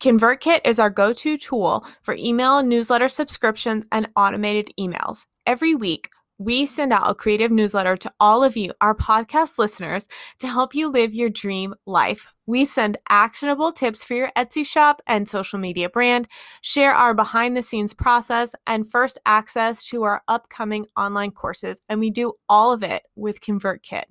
ConvertKit 0.00 0.60
is 0.64 0.78
our 0.78 0.88
go 0.88 1.12
to 1.12 1.36
tool 1.36 1.84
for 2.00 2.14
email 2.14 2.62
newsletter 2.62 3.08
subscriptions 3.08 3.84
and 3.92 4.08
automated 4.16 4.70
emails. 4.80 5.26
Every 5.46 5.74
week, 5.74 6.08
we 6.40 6.64
send 6.64 6.90
out 6.90 7.10
a 7.10 7.14
creative 7.14 7.50
newsletter 7.50 7.98
to 7.98 8.10
all 8.18 8.42
of 8.42 8.56
you, 8.56 8.72
our 8.80 8.94
podcast 8.94 9.58
listeners, 9.58 10.08
to 10.38 10.48
help 10.48 10.74
you 10.74 10.90
live 10.90 11.12
your 11.12 11.28
dream 11.28 11.74
life. 11.84 12.32
We 12.46 12.64
send 12.64 12.96
actionable 13.10 13.72
tips 13.72 14.02
for 14.02 14.14
your 14.14 14.32
Etsy 14.34 14.64
shop 14.64 15.02
and 15.06 15.28
social 15.28 15.58
media 15.58 15.90
brand, 15.90 16.28
share 16.62 16.92
our 16.92 17.12
behind 17.12 17.58
the 17.58 17.62
scenes 17.62 17.92
process, 17.92 18.54
and 18.66 18.90
first 18.90 19.18
access 19.26 19.86
to 19.88 20.02
our 20.04 20.22
upcoming 20.28 20.86
online 20.96 21.32
courses. 21.32 21.82
And 21.90 22.00
we 22.00 22.08
do 22.08 22.32
all 22.48 22.72
of 22.72 22.82
it 22.82 23.02
with 23.14 23.42
ConvertKit. 23.42 24.04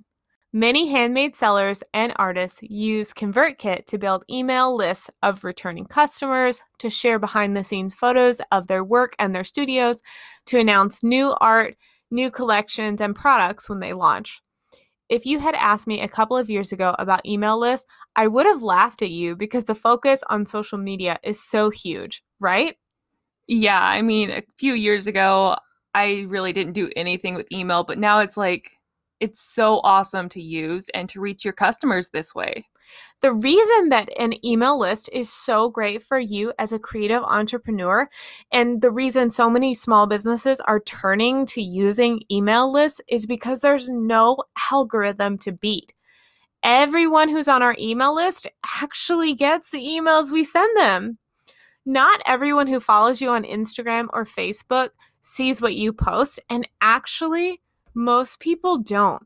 Many 0.54 0.92
handmade 0.92 1.36
sellers 1.36 1.82
and 1.96 2.14
artists 2.18 2.60
use 2.62 3.12
ConvertKit 3.12 3.88
to 3.88 3.98
build 3.98 4.24
email 4.30 4.76
lists 4.76 5.10
of 5.24 5.44
returning 5.44 5.86
customers, 5.86 6.64
to 6.78 6.92
share 6.92 7.18
behind 7.18 7.56
the 7.56 7.64
scenes 7.64 7.96
photos 7.96 8.40
of 8.52 8.68
their 8.68 8.84
work 8.84 9.16
and 9.18 9.34
their 9.34 9.44
studios, 9.44 10.04
to 10.46 10.60
announce 10.60 11.02
new 11.02 11.36
art 11.42 11.76
new 12.12 12.32
collections 12.32 13.02
and 13.02 13.16
products 13.16 13.70
when 13.70 13.80
they 13.80 13.94
launch. 13.94 14.42
If 15.10 15.26
you 15.26 15.40
had 15.40 15.56
asked 15.56 15.88
me 15.88 16.02
a 16.02 16.08
couple 16.08 16.38
of 16.38 16.50
years 16.50 16.72
ago 16.72 16.96
about 17.00 17.26
email 17.26 17.60
lists, 17.60 17.88
I 18.16 18.28
would 18.28 18.46
have 18.46 18.62
laughed 18.62 19.02
at 19.02 19.10
you 19.10 19.36
because 19.36 19.64
the 19.64 19.76
focus 19.76 20.24
on 20.30 20.46
social 20.46 20.78
media 20.78 21.20
is 21.24 21.42
so 21.42 21.72
huge, 21.72 22.24
right? 22.40 22.76
Yeah, 23.48 23.82
I 23.82 24.04
mean, 24.04 24.30
a 24.30 24.44
few 24.58 24.74
years 24.74 25.08
ago, 25.08 25.56
I 25.96 26.26
really 26.28 26.54
didn't 26.54 26.74
do 26.74 26.92
anything 26.96 27.34
with 27.34 27.52
email, 27.52 27.84
but 27.84 27.98
now 27.98 28.20
it's 28.20 28.38
like 28.38 28.72
it's 29.20 29.42
so 29.42 29.82
awesome 29.84 30.30
to 30.30 30.42
use 30.42 30.90
and 30.94 31.10
to 31.10 31.20
reach 31.20 31.44
your 31.44 31.54
customers 31.54 32.10
this 32.10 32.36
way. 32.36 32.68
The 33.22 33.34
reason 33.34 33.90
that 33.90 34.10
an 34.18 34.34
email 34.46 34.80
list 34.80 35.10
is 35.12 35.32
so 35.32 35.70
great 35.70 36.02
for 36.02 36.18
you 36.20 36.54
as 36.58 36.72
a 36.72 36.80
creative 36.80 37.24
entrepreneur, 37.24 38.10
and 38.52 38.82
the 38.82 38.92
reason 38.92 39.30
so 39.30 39.50
many 39.50 39.74
small 39.74 40.08
businesses 40.08 40.60
are 40.62 40.80
turning 40.80 41.46
to 41.48 41.62
using 41.62 42.22
email 42.32 42.72
lists 42.72 43.02
is 43.10 43.26
because 43.26 43.60
there's 43.60 43.90
no 43.90 44.38
algorithm 44.72 45.38
to 45.40 45.52
beat. 45.52 45.94
Everyone 46.64 47.30
who's 47.30 47.48
on 47.48 47.62
our 47.62 47.76
email 47.80 48.14
list 48.16 48.48
actually 48.82 49.34
gets 49.34 49.70
the 49.70 49.86
emails 49.86 50.32
we 50.32 50.44
send 50.44 50.76
them. 50.78 51.18
Not 51.86 52.22
everyone 52.26 52.68
who 52.68 52.80
follows 52.80 53.22
you 53.22 53.30
on 53.30 53.44
Instagram 53.44 54.08
or 54.14 54.26
Facebook 54.26 54.90
sees 55.22 55.62
what 55.62 55.76
you 55.76 55.94
post, 55.94 56.40
and 56.50 56.68
actually, 56.82 57.62
most 57.94 58.40
people 58.40 58.78
don't. 58.78 59.24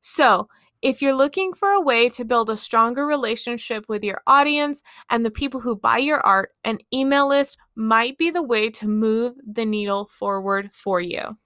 So, 0.00 0.48
if 0.82 1.02
you're 1.02 1.14
looking 1.14 1.52
for 1.52 1.70
a 1.70 1.80
way 1.80 2.08
to 2.10 2.24
build 2.24 2.50
a 2.50 2.56
stronger 2.56 3.06
relationship 3.06 3.86
with 3.88 4.04
your 4.04 4.20
audience 4.26 4.82
and 5.10 5.24
the 5.24 5.30
people 5.30 5.60
who 5.60 5.76
buy 5.76 5.98
your 5.98 6.20
art, 6.20 6.50
an 6.64 6.78
email 6.92 7.28
list 7.28 7.56
might 7.74 8.18
be 8.18 8.30
the 8.30 8.42
way 8.42 8.70
to 8.70 8.86
move 8.86 9.34
the 9.46 9.64
needle 9.64 10.08
forward 10.12 10.70
for 10.72 11.00
you. 11.00 11.36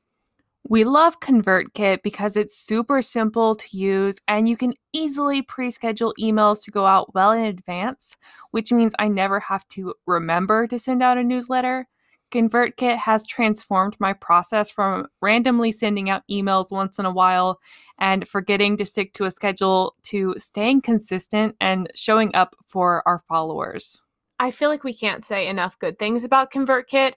We 0.68 0.84
love 0.84 1.20
ConvertKit 1.20 2.02
because 2.02 2.36
it's 2.36 2.56
super 2.56 3.02
simple 3.02 3.54
to 3.56 3.76
use 3.76 4.20
and 4.28 4.48
you 4.48 4.56
can 4.56 4.74
easily 4.92 5.42
pre 5.42 5.70
schedule 5.70 6.14
emails 6.20 6.62
to 6.64 6.70
go 6.70 6.86
out 6.86 7.14
well 7.14 7.32
in 7.32 7.44
advance, 7.44 8.16
which 8.50 8.72
means 8.72 8.92
I 8.98 9.08
never 9.08 9.40
have 9.40 9.66
to 9.70 9.94
remember 10.06 10.66
to 10.68 10.78
send 10.78 11.02
out 11.02 11.18
a 11.18 11.24
newsletter. 11.24 11.88
ConvertKit 12.30 12.98
has 12.98 13.26
transformed 13.26 13.96
my 13.98 14.12
process 14.12 14.70
from 14.70 15.06
randomly 15.20 15.72
sending 15.72 16.08
out 16.08 16.22
emails 16.30 16.70
once 16.70 16.98
in 16.98 17.06
a 17.06 17.12
while 17.12 17.60
and 17.98 18.26
forgetting 18.26 18.76
to 18.76 18.84
stick 18.84 19.12
to 19.14 19.24
a 19.24 19.30
schedule 19.30 19.94
to 20.04 20.34
staying 20.38 20.80
consistent 20.80 21.56
and 21.60 21.90
showing 21.94 22.34
up 22.34 22.56
for 22.66 23.02
our 23.06 23.18
followers. 23.18 24.02
I 24.38 24.50
feel 24.50 24.70
like 24.70 24.84
we 24.84 24.94
can't 24.94 25.24
say 25.24 25.48
enough 25.48 25.78
good 25.78 25.98
things 25.98 26.24
about 26.24 26.50
ConvertKit, 26.50 27.12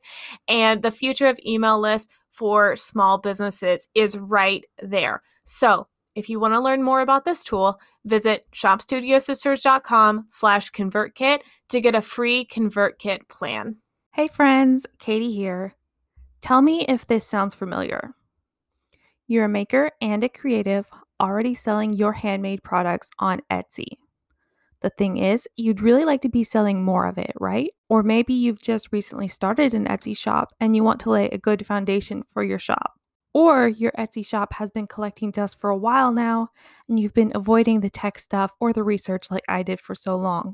and 0.48 0.82
the 0.82 0.92
future 0.92 1.28
of 1.28 1.40
email 1.46 1.80
lists 1.80 2.12
for 2.30 2.76
small 2.76 3.18
businesses 3.18 3.88
is 3.96 4.18
right 4.18 4.66
there. 4.82 5.22
So, 5.46 5.88
if 6.16 6.30
you 6.30 6.40
want 6.40 6.54
to 6.54 6.60
learn 6.60 6.84
more 6.84 7.02
about 7.02 7.26
this 7.26 7.44
tool, 7.44 7.80
visit 8.06 8.46
shopstudiosisters.com 8.54 10.26
slash 10.28 10.72
ConvertKit 10.72 11.40
to 11.70 11.82
get 11.82 11.96
a 11.96 12.02
free 12.02 12.46
ConvertKit 12.46 13.30
plan. 13.30 13.78
Hey 14.16 14.28
friends, 14.28 14.86
Katie 15.00 15.34
here. 15.34 15.74
Tell 16.40 16.62
me 16.62 16.86
if 16.88 17.08
this 17.08 17.26
sounds 17.26 17.56
familiar. 17.56 18.14
You're 19.26 19.46
a 19.46 19.50
maker 19.50 19.90
and 20.02 20.24
a 20.24 20.30
creative 20.30 20.86
already 21.20 21.56
selling 21.56 21.94
your 21.94 22.14
handmade 22.14 22.62
products 22.62 23.10
on 23.18 23.42
Etsy. 23.50 23.98
The 24.82 24.92
thing 24.92 25.18
is, 25.18 25.48
you'd 25.56 25.82
really 25.82 26.06
like 26.06 26.22
to 26.22 26.30
be 26.30 26.44
selling 26.44 26.84
more 26.84 27.08
of 27.08 27.18
it, 27.18 27.34
right? 27.40 27.72
Or 27.90 28.04
maybe 28.04 28.36
you've 28.36 28.62
just 28.62 28.90
recently 28.92 29.28
started 29.28 29.74
an 29.74 29.88
Etsy 29.88 30.16
shop 30.16 30.54
and 30.60 30.76
you 30.76 30.84
want 30.84 31.00
to 31.00 31.10
lay 31.10 31.30
a 31.30 31.40
good 31.40 31.66
foundation 31.66 32.22
for 32.22 32.44
your 32.44 32.60
shop. 32.60 32.92
Or 33.34 33.68
your 33.68 33.94
Etsy 33.98 34.24
shop 34.24 34.54
has 34.54 34.70
been 34.70 34.86
collecting 34.86 35.32
dust 35.32 35.60
for 35.60 35.72
a 35.72 35.78
while 35.78 36.12
now 36.12 36.50
and 36.88 37.00
you've 37.00 37.16
been 37.16 37.32
avoiding 37.34 37.80
the 37.80 37.90
tech 37.90 38.20
stuff 38.20 38.52
or 38.60 38.74
the 38.74 38.84
research 38.84 39.32
like 39.32 39.44
I 39.50 39.64
did 39.64 39.80
for 39.80 39.96
so 39.96 40.16
long. 40.16 40.54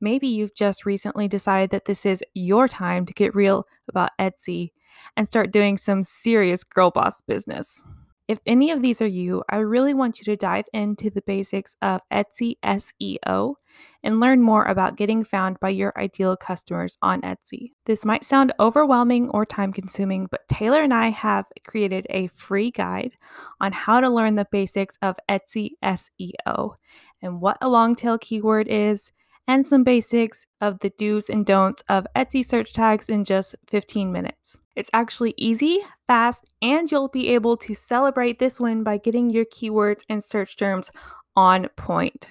Maybe 0.00 0.28
you've 0.28 0.54
just 0.54 0.86
recently 0.86 1.28
decided 1.28 1.70
that 1.70 1.84
this 1.84 2.06
is 2.06 2.22
your 2.34 2.68
time 2.68 3.04
to 3.06 3.12
get 3.12 3.34
real 3.34 3.66
about 3.88 4.10
Etsy 4.18 4.70
and 5.16 5.26
start 5.26 5.52
doing 5.52 5.76
some 5.76 6.02
serious 6.02 6.64
girl 6.64 6.90
boss 6.90 7.20
business. 7.22 7.86
If 8.30 8.38
any 8.46 8.70
of 8.70 8.80
these 8.80 9.02
are 9.02 9.08
you, 9.08 9.42
I 9.48 9.56
really 9.56 9.92
want 9.92 10.20
you 10.20 10.24
to 10.26 10.36
dive 10.36 10.66
into 10.72 11.10
the 11.10 11.22
basics 11.22 11.74
of 11.82 12.00
Etsy 12.12 12.58
SEO 12.64 13.56
and 14.04 14.20
learn 14.20 14.40
more 14.40 14.64
about 14.66 14.96
getting 14.96 15.24
found 15.24 15.58
by 15.58 15.70
your 15.70 15.92
ideal 15.96 16.36
customers 16.36 16.96
on 17.02 17.22
Etsy. 17.22 17.72
This 17.86 18.04
might 18.04 18.24
sound 18.24 18.52
overwhelming 18.60 19.30
or 19.30 19.44
time 19.44 19.72
consuming, 19.72 20.28
but 20.30 20.46
Taylor 20.46 20.80
and 20.80 20.94
I 20.94 21.08
have 21.08 21.46
created 21.66 22.06
a 22.08 22.28
free 22.28 22.70
guide 22.70 23.14
on 23.60 23.72
how 23.72 23.98
to 23.98 24.08
learn 24.08 24.36
the 24.36 24.46
basics 24.52 24.96
of 25.02 25.18
Etsy 25.28 25.70
SEO 25.82 26.76
and 27.22 27.40
what 27.40 27.58
a 27.60 27.68
long 27.68 27.96
tail 27.96 28.16
keyword 28.16 28.68
is 28.68 29.10
and 29.46 29.66
some 29.66 29.84
basics 29.84 30.46
of 30.60 30.78
the 30.80 30.90
do's 30.90 31.28
and 31.28 31.44
don'ts 31.44 31.82
of 31.88 32.06
Etsy 32.14 32.46
search 32.46 32.72
tags 32.72 33.08
in 33.08 33.24
just 33.24 33.54
15 33.66 34.12
minutes. 34.12 34.58
It's 34.76 34.90
actually 34.92 35.34
easy, 35.36 35.80
fast, 36.06 36.44
and 36.62 36.90
you'll 36.90 37.08
be 37.08 37.28
able 37.28 37.56
to 37.58 37.74
celebrate 37.74 38.38
this 38.38 38.60
win 38.60 38.82
by 38.82 38.98
getting 38.98 39.30
your 39.30 39.44
keywords 39.44 40.02
and 40.08 40.22
search 40.22 40.56
terms 40.56 40.90
on 41.36 41.68
point. 41.76 42.26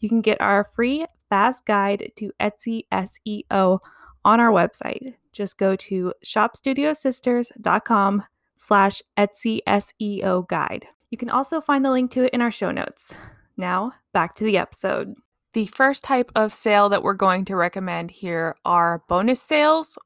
You 0.00 0.08
can 0.08 0.20
get 0.20 0.40
our 0.40 0.64
free 0.64 1.06
fast 1.28 1.66
guide 1.66 2.12
to 2.16 2.32
Etsy 2.40 2.84
SEO 2.92 3.78
on 4.24 4.40
our 4.40 4.50
website. 4.50 5.14
Just 5.32 5.58
go 5.58 5.76
to 5.76 6.12
shopstudiosisters.com 6.24 8.24
slash 8.56 9.02
Etsy 9.18 9.60
SEO 9.66 10.48
guide. 10.48 10.86
You 11.10 11.18
can 11.18 11.30
also 11.30 11.60
find 11.60 11.84
the 11.84 11.90
link 11.90 12.10
to 12.12 12.24
it 12.24 12.32
in 12.32 12.42
our 12.42 12.50
show 12.50 12.70
notes. 12.70 13.14
Now, 13.56 13.92
back 14.12 14.34
to 14.36 14.44
the 14.44 14.58
episode. 14.58 15.14
The 15.56 15.64
first 15.64 16.04
type 16.04 16.30
of 16.34 16.52
sale 16.52 16.90
that 16.90 17.02
we're 17.02 17.14
going 17.14 17.46
to 17.46 17.56
recommend 17.56 18.10
here 18.10 18.56
are 18.66 19.02
bonus 19.08 19.40
sales, 19.40 19.96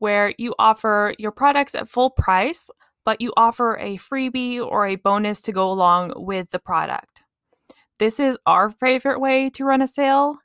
where 0.00 0.34
you 0.36 0.52
offer 0.58 1.14
your 1.16 1.30
products 1.30 1.76
at 1.76 1.88
full 1.88 2.10
price, 2.10 2.68
but 3.04 3.20
you 3.20 3.32
offer 3.36 3.76
a 3.76 3.98
freebie 3.98 4.60
or 4.60 4.88
a 4.88 4.96
bonus 4.96 5.40
to 5.42 5.52
go 5.52 5.70
along 5.70 6.14
with 6.16 6.50
the 6.50 6.58
product. 6.58 7.22
This 8.00 8.18
is 8.18 8.36
our 8.46 8.68
favorite 8.68 9.20
way 9.20 9.48
to 9.50 9.64
run 9.64 9.80
a 9.80 9.86
sale. 9.86 10.38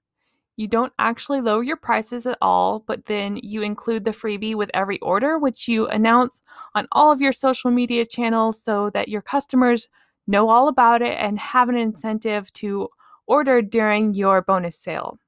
You 0.57 0.67
don't 0.67 0.93
actually 0.99 1.41
lower 1.41 1.63
your 1.63 1.77
prices 1.77 2.27
at 2.27 2.37
all, 2.39 2.83
but 2.85 3.07
then 3.07 3.39
you 3.41 3.63
include 3.63 4.03
the 4.03 4.11
freebie 4.11 4.53
with 4.53 4.69
every 4.75 4.99
order, 4.99 5.39
which 5.39 5.67
you 5.67 5.87
announce 5.87 6.39
on 6.75 6.87
all 6.91 7.11
of 7.11 7.19
your 7.19 7.31
social 7.31 7.71
media 7.71 8.05
channels 8.05 8.61
so 8.61 8.91
that 8.91 9.09
your 9.09 9.23
customers 9.23 9.89
know 10.27 10.49
all 10.49 10.67
about 10.67 11.01
it 11.01 11.17
and 11.17 11.39
have 11.39 11.67
an 11.67 11.75
incentive 11.75 12.53
to 12.53 12.89
ordered 13.29 13.69
during 13.69 14.13
your 14.13 14.41
bonus 14.41 14.77
sale. 14.77 15.19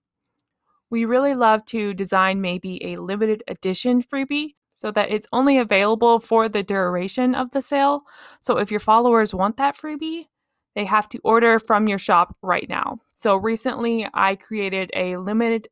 We 0.89 1.05
really 1.05 1.35
love 1.35 1.63
to 1.67 1.93
design 1.93 2.41
maybe 2.41 2.83
a 2.83 2.97
limited 2.97 3.43
edition 3.47 4.01
freebie. 4.03 4.55
so 4.73 4.89
that 4.89 5.11
it's 5.11 5.27
only 5.31 5.59
available 5.59 6.19
for 6.19 6.49
the 6.49 6.63
duration 6.63 7.35
of 7.35 7.51
the 7.51 7.61
sale. 7.61 8.01
So 8.41 8.57
if 8.57 8.71
your 8.71 8.79
followers 8.79 9.31
want 9.31 9.57
that 9.57 9.77
freebie, 9.77 10.25
they 10.73 10.85
have 10.85 11.07
to 11.09 11.19
order 11.23 11.59
from 11.59 11.87
your 11.87 11.99
shop 11.99 12.35
right 12.41 12.67
now. 12.67 12.97
So 13.13 13.35
recently 13.35 14.07
I 14.13 14.35
created 14.35 14.89
a 14.95 15.17
limited 15.17 15.67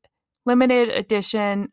limited 0.45 0.89
edition 0.89 1.69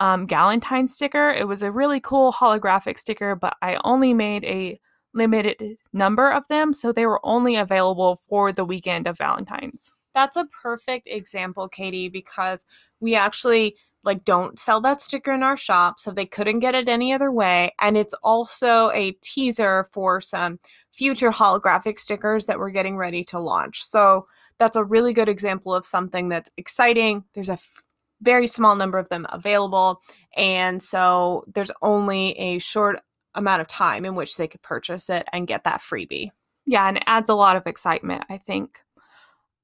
um, 0.00 0.26
Galentine 0.26 0.88
sticker. 0.88 1.30
It 1.30 1.48
was 1.48 1.62
a 1.62 1.72
really 1.72 2.00
cool 2.00 2.32
holographic 2.32 2.98
sticker, 2.98 3.34
but 3.34 3.56
I 3.62 3.78
only 3.82 4.12
made 4.12 4.44
a 4.44 4.78
limited 5.16 5.78
number 5.92 6.30
of 6.30 6.46
them, 6.48 6.72
so 6.72 6.92
they 6.92 7.06
were 7.06 7.20
only 7.24 7.56
available 7.56 8.16
for 8.16 8.52
the 8.52 8.64
weekend 8.64 9.06
of 9.06 9.18
Valentine's. 9.18 9.92
That's 10.14 10.36
a 10.36 10.46
perfect 10.62 11.08
example, 11.08 11.68
Katie, 11.68 12.08
because 12.08 12.64
we 13.00 13.14
actually 13.14 13.76
like 14.06 14.24
don't 14.24 14.58
sell 14.58 14.80
that 14.80 15.00
sticker 15.00 15.32
in 15.32 15.42
our 15.42 15.56
shop, 15.56 15.98
so 15.98 16.12
they 16.12 16.24
couldn't 16.24 16.60
get 16.60 16.74
it 16.76 16.88
any 16.88 17.12
other 17.12 17.32
way. 17.32 17.74
And 17.80 17.98
it's 17.98 18.14
also 18.22 18.90
a 18.92 19.12
teaser 19.20 19.88
for 19.92 20.20
some 20.20 20.60
future 20.92 21.30
holographic 21.30 21.98
stickers 21.98 22.46
that 22.46 22.58
we're 22.58 22.70
getting 22.70 22.96
ready 22.96 23.24
to 23.24 23.40
launch. 23.40 23.84
So 23.84 24.26
that's 24.58 24.76
a 24.76 24.84
really 24.84 25.12
good 25.12 25.28
example 25.28 25.74
of 25.74 25.84
something 25.84 26.28
that's 26.28 26.50
exciting. 26.56 27.24
There's 27.34 27.50
a 27.50 27.54
f- 27.54 27.84
very 28.22 28.46
small 28.46 28.76
number 28.76 28.98
of 28.98 29.08
them 29.08 29.26
available, 29.30 30.00
and 30.36 30.82
so 30.82 31.44
there's 31.52 31.72
only 31.82 32.30
a 32.38 32.58
short 32.58 33.00
amount 33.36 33.60
of 33.60 33.68
time 33.68 34.04
in 34.04 34.14
which 34.14 34.36
they 34.36 34.48
could 34.48 34.62
purchase 34.62 35.08
it 35.08 35.28
and 35.32 35.46
get 35.46 35.64
that 35.64 35.80
freebie. 35.80 36.30
Yeah, 36.64 36.88
and 36.88 36.96
it 36.96 37.04
adds 37.06 37.30
a 37.30 37.34
lot 37.34 37.56
of 37.56 37.66
excitement, 37.66 38.24
I 38.28 38.38
think. 38.38 38.80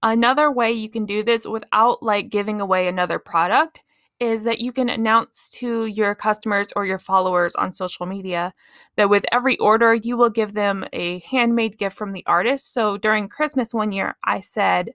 Another 0.02 0.50
way 0.50 0.72
you 0.72 0.88
can 0.88 1.06
do 1.06 1.22
this 1.22 1.46
without 1.46 2.02
like 2.02 2.28
giving 2.28 2.60
away 2.60 2.86
another 2.86 3.18
product 3.18 3.82
is 4.20 4.44
that 4.44 4.60
you 4.60 4.72
can 4.72 4.88
announce 4.88 5.48
to 5.48 5.86
your 5.86 6.14
customers 6.14 6.68
or 6.76 6.86
your 6.86 6.98
followers 6.98 7.56
on 7.56 7.72
social 7.72 8.06
media 8.06 8.54
that 8.94 9.10
with 9.10 9.24
every 9.32 9.58
order 9.58 9.94
you 9.94 10.16
will 10.16 10.30
give 10.30 10.54
them 10.54 10.84
a 10.92 11.18
handmade 11.20 11.76
gift 11.76 11.96
from 11.96 12.12
the 12.12 12.22
artist. 12.26 12.72
So 12.72 12.96
during 12.96 13.28
Christmas 13.28 13.74
one 13.74 13.90
year, 13.90 14.16
I 14.24 14.38
said 14.38 14.94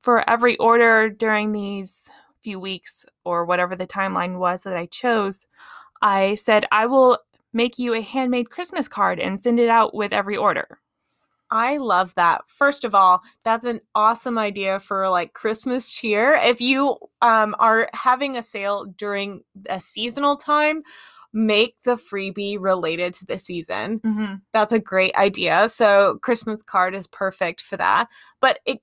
for 0.00 0.28
every 0.28 0.56
order 0.56 1.10
during 1.10 1.52
these 1.52 2.08
few 2.40 2.58
weeks 2.58 3.04
or 3.24 3.44
whatever 3.44 3.76
the 3.76 3.86
timeline 3.86 4.38
was 4.38 4.62
that 4.62 4.76
I 4.76 4.86
chose, 4.86 5.46
I 6.00 6.34
said 6.34 6.64
I 6.72 6.86
will 6.86 7.18
make 7.52 7.78
you 7.78 7.94
a 7.94 8.00
handmade 8.00 8.50
Christmas 8.50 8.88
card 8.88 9.20
and 9.20 9.40
send 9.40 9.60
it 9.60 9.68
out 9.68 9.94
with 9.94 10.12
every 10.12 10.36
order. 10.36 10.78
I 11.50 11.76
love 11.76 12.14
that. 12.14 12.42
First 12.46 12.82
of 12.82 12.94
all, 12.94 13.20
that's 13.44 13.66
an 13.66 13.80
awesome 13.94 14.38
idea 14.38 14.80
for 14.80 15.08
like 15.10 15.34
Christmas 15.34 15.90
cheer. 15.90 16.34
If 16.34 16.62
you 16.62 16.96
um, 17.20 17.54
are 17.58 17.90
having 17.92 18.36
a 18.38 18.42
sale 18.42 18.86
during 18.96 19.42
a 19.68 19.78
seasonal 19.78 20.36
time, 20.36 20.82
make 21.34 21.76
the 21.84 21.96
freebie 21.96 22.56
related 22.58 23.12
to 23.14 23.26
the 23.26 23.38
season. 23.38 24.00
Mm-hmm. 24.00 24.34
That's 24.54 24.72
a 24.72 24.78
great 24.78 25.14
idea. 25.14 25.68
So, 25.68 26.18
Christmas 26.22 26.62
card 26.62 26.94
is 26.94 27.06
perfect 27.06 27.60
for 27.60 27.76
that. 27.76 28.08
But 28.40 28.60
it 28.64 28.80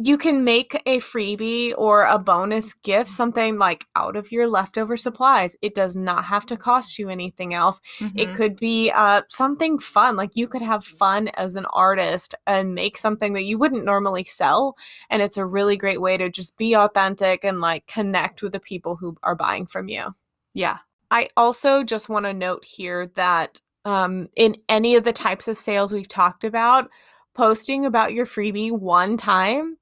you 0.00 0.16
can 0.16 0.44
make 0.44 0.80
a 0.86 0.98
freebie 0.98 1.74
or 1.76 2.04
a 2.04 2.20
bonus 2.20 2.72
gift 2.72 3.10
something 3.10 3.58
like 3.58 3.84
out 3.96 4.14
of 4.14 4.30
your 4.30 4.46
leftover 4.46 4.96
supplies. 4.96 5.56
It 5.60 5.74
does 5.74 5.96
not 5.96 6.24
have 6.24 6.46
to 6.46 6.56
cost 6.56 7.00
you 7.00 7.08
anything 7.08 7.52
else. 7.52 7.80
Mm-hmm. 7.98 8.18
it 8.18 8.34
could 8.34 8.56
be 8.56 8.92
uh, 8.92 9.22
something 9.28 9.78
fun 9.78 10.14
like 10.14 10.30
you 10.34 10.46
could 10.46 10.62
have 10.62 10.84
fun 10.84 11.28
as 11.28 11.56
an 11.56 11.66
artist 11.66 12.34
and 12.46 12.74
make 12.74 12.96
something 12.96 13.32
that 13.32 13.44
you 13.44 13.58
wouldn't 13.58 13.84
normally 13.84 14.24
sell 14.24 14.76
and 15.10 15.20
it's 15.20 15.36
a 15.36 15.44
really 15.44 15.76
great 15.76 16.00
way 16.00 16.16
to 16.16 16.30
just 16.30 16.56
be 16.56 16.76
authentic 16.76 17.44
and 17.44 17.60
like 17.60 17.86
connect 17.86 18.42
with 18.42 18.52
the 18.52 18.60
people 18.60 18.96
who 18.96 19.16
are 19.24 19.34
buying 19.34 19.66
from 19.66 19.88
you. 19.88 20.14
Yeah. 20.54 20.78
I 21.10 21.30
also 21.36 21.82
just 21.82 22.08
want 22.08 22.26
to 22.26 22.34
note 22.34 22.64
here 22.64 23.10
that 23.14 23.60
um, 23.84 24.28
in 24.36 24.56
any 24.68 24.94
of 24.94 25.04
the 25.04 25.12
types 25.12 25.48
of 25.48 25.56
sales 25.56 25.92
we've 25.92 26.08
talked 26.08 26.44
about 26.44 26.88
posting 27.34 27.86
about 27.86 28.12
your 28.12 28.26
freebie 28.26 28.70
one 28.70 29.16
time 29.16 29.77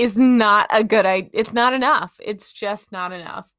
is 0.00 0.16
not 0.16 0.66
a 0.70 0.82
good 0.82 1.04
idea. 1.04 1.30
It's 1.34 1.52
not 1.52 1.74
enough. 1.74 2.18
It's 2.24 2.50
just 2.50 2.90
not 2.90 3.12
enough. 3.12 3.52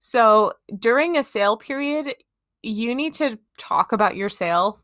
So 0.00 0.52
during 0.76 1.16
a 1.16 1.22
sale 1.22 1.56
period, 1.56 2.16
you 2.64 2.96
need 2.96 3.14
to 3.14 3.38
talk 3.58 3.92
about 3.92 4.16
your 4.16 4.28
sale 4.28 4.80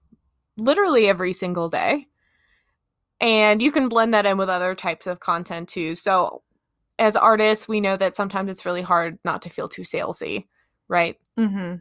literally 0.57 1.09
every 1.09 1.33
single 1.33 1.69
day. 1.69 2.07
And 3.21 3.61
you 3.61 3.73
can 3.73 3.89
blend 3.89 4.15
that 4.15 4.25
in 4.25 4.39
with 4.39 4.49
other 4.49 4.77
types 4.77 5.09
of 5.09 5.19
content 5.19 5.69
too. 5.69 5.97
So 5.97 6.43
as 7.01 7.17
artists, 7.17 7.67
we 7.67 7.81
know 7.81 7.97
that 7.97 8.15
sometimes 8.15 8.49
it's 8.49 8.65
really 8.65 8.83
hard 8.83 9.19
not 9.25 9.43
to 9.43 9.51
feel 9.51 9.69
too 9.69 9.83
salesy, 9.83 10.47
right? 10.87 11.17
Mm-hmm. 11.37 11.77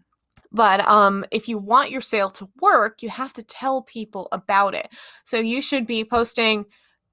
But 0.51 0.88
um, 0.88 1.23
if 1.29 1.47
you 1.47 1.59
want 1.59 1.91
your 1.91 2.01
sale 2.01 2.31
to 2.31 2.49
work, 2.59 3.03
you 3.03 3.09
have 3.09 3.33
to 3.33 3.43
tell 3.43 3.83
people 3.83 4.27
about 4.31 4.73
it. 4.73 4.89
So 5.23 5.38
you 5.38 5.61
should 5.61 5.85
be 5.85 6.03
posting 6.03 6.65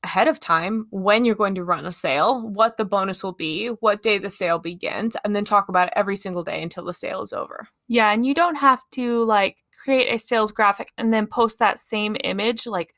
ahead 0.02 0.28
of 0.28 0.40
time 0.40 0.86
when 0.90 1.24
you're 1.24 1.34
going 1.34 1.54
to 1.54 1.64
run 1.64 1.86
a 1.86 1.92
sale, 1.92 2.40
what 2.48 2.76
the 2.76 2.84
bonus 2.84 3.22
will 3.22 3.32
be, 3.32 3.68
what 3.80 4.02
day 4.02 4.18
the 4.18 4.30
sale 4.30 4.58
begins, 4.58 5.16
and 5.24 5.36
then 5.36 5.44
talk 5.44 5.68
about 5.68 5.88
it 5.88 5.94
every 5.96 6.16
single 6.16 6.42
day 6.42 6.62
until 6.62 6.84
the 6.84 6.94
sale 6.94 7.22
is 7.22 7.32
over. 7.32 7.68
Yeah, 7.88 8.10
and 8.12 8.24
you 8.24 8.34
don't 8.34 8.56
have 8.56 8.80
to 8.92 9.24
like 9.24 9.58
create 9.84 10.08
a 10.08 10.18
sales 10.18 10.52
graphic 10.52 10.92
and 10.96 11.12
then 11.12 11.26
post 11.26 11.58
that 11.58 11.78
same 11.78 12.16
image 12.24 12.66
like 12.66 12.94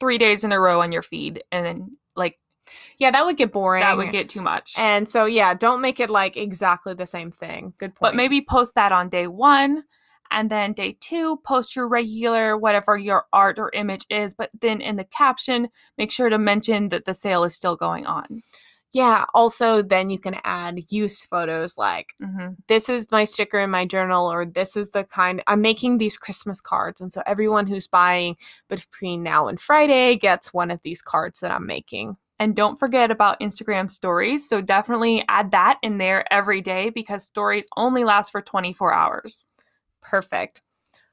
3 0.00 0.18
days 0.18 0.44
in 0.44 0.52
a 0.52 0.60
row 0.60 0.82
on 0.82 0.92
your 0.92 1.02
feed 1.02 1.42
and 1.50 1.64
then 1.64 1.96
like 2.14 2.38
yeah, 2.98 3.10
that 3.12 3.24
would 3.24 3.36
get 3.36 3.52
boring. 3.52 3.82
That 3.82 3.96
would 3.96 4.10
get 4.10 4.28
too 4.28 4.42
much. 4.42 4.74
And 4.76 5.08
so 5.08 5.24
yeah, 5.24 5.54
don't 5.54 5.80
make 5.80 6.00
it 6.00 6.10
like 6.10 6.36
exactly 6.36 6.94
the 6.94 7.06
same 7.06 7.30
thing. 7.30 7.74
Good 7.78 7.94
point. 7.94 8.00
But 8.00 8.16
maybe 8.16 8.40
post 8.40 8.74
that 8.74 8.92
on 8.92 9.08
day 9.08 9.26
1 9.28 9.84
and 10.30 10.50
then 10.50 10.72
day 10.72 10.96
two, 11.00 11.38
post 11.44 11.76
your 11.76 11.88
regular, 11.88 12.56
whatever 12.56 12.96
your 12.96 13.24
art 13.32 13.58
or 13.58 13.70
image 13.72 14.06
is. 14.10 14.34
But 14.34 14.50
then 14.60 14.80
in 14.80 14.96
the 14.96 15.04
caption, 15.04 15.68
make 15.98 16.10
sure 16.10 16.28
to 16.28 16.38
mention 16.38 16.88
that 16.90 17.04
the 17.04 17.14
sale 17.14 17.44
is 17.44 17.54
still 17.54 17.76
going 17.76 18.06
on. 18.06 18.42
Yeah. 18.92 19.26
Also, 19.34 19.82
then 19.82 20.08
you 20.08 20.18
can 20.18 20.38
add 20.44 20.80
use 20.90 21.22
photos 21.24 21.76
like 21.76 22.14
mm-hmm. 22.22 22.54
this 22.66 22.88
is 22.88 23.10
my 23.10 23.24
sticker 23.24 23.58
in 23.58 23.70
my 23.70 23.84
journal, 23.84 24.30
or 24.32 24.46
this 24.46 24.76
is 24.76 24.92
the 24.92 25.04
kind 25.04 25.42
I'm 25.46 25.60
making 25.60 25.98
these 25.98 26.16
Christmas 26.16 26.60
cards. 26.60 27.00
And 27.00 27.12
so 27.12 27.22
everyone 27.26 27.66
who's 27.66 27.86
buying 27.86 28.36
between 28.68 29.22
now 29.22 29.48
and 29.48 29.60
Friday 29.60 30.16
gets 30.16 30.54
one 30.54 30.70
of 30.70 30.80
these 30.82 31.02
cards 31.02 31.40
that 31.40 31.50
I'm 31.50 31.66
making. 31.66 32.16
And 32.38 32.54
don't 32.54 32.78
forget 32.78 33.10
about 33.10 33.40
Instagram 33.40 33.90
stories. 33.90 34.48
So 34.48 34.60
definitely 34.60 35.24
add 35.28 35.50
that 35.50 35.78
in 35.82 35.98
there 35.98 36.30
every 36.32 36.60
day 36.60 36.90
because 36.90 37.24
stories 37.24 37.66
only 37.76 38.04
last 38.04 38.30
for 38.30 38.42
24 38.42 38.92
hours. 38.92 39.46
Perfect. 40.08 40.60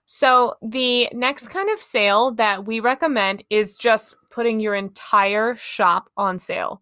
So, 0.05 0.55
the 0.61 1.09
next 1.13 1.47
kind 1.47 1.69
of 1.69 1.79
sale 1.79 2.31
that 2.31 2.65
we 2.65 2.79
recommend 2.79 3.43
is 3.49 3.77
just 3.77 4.15
putting 4.29 4.59
your 4.59 4.75
entire 4.75 5.55
shop 5.55 6.09
on 6.17 6.37
sale. 6.37 6.81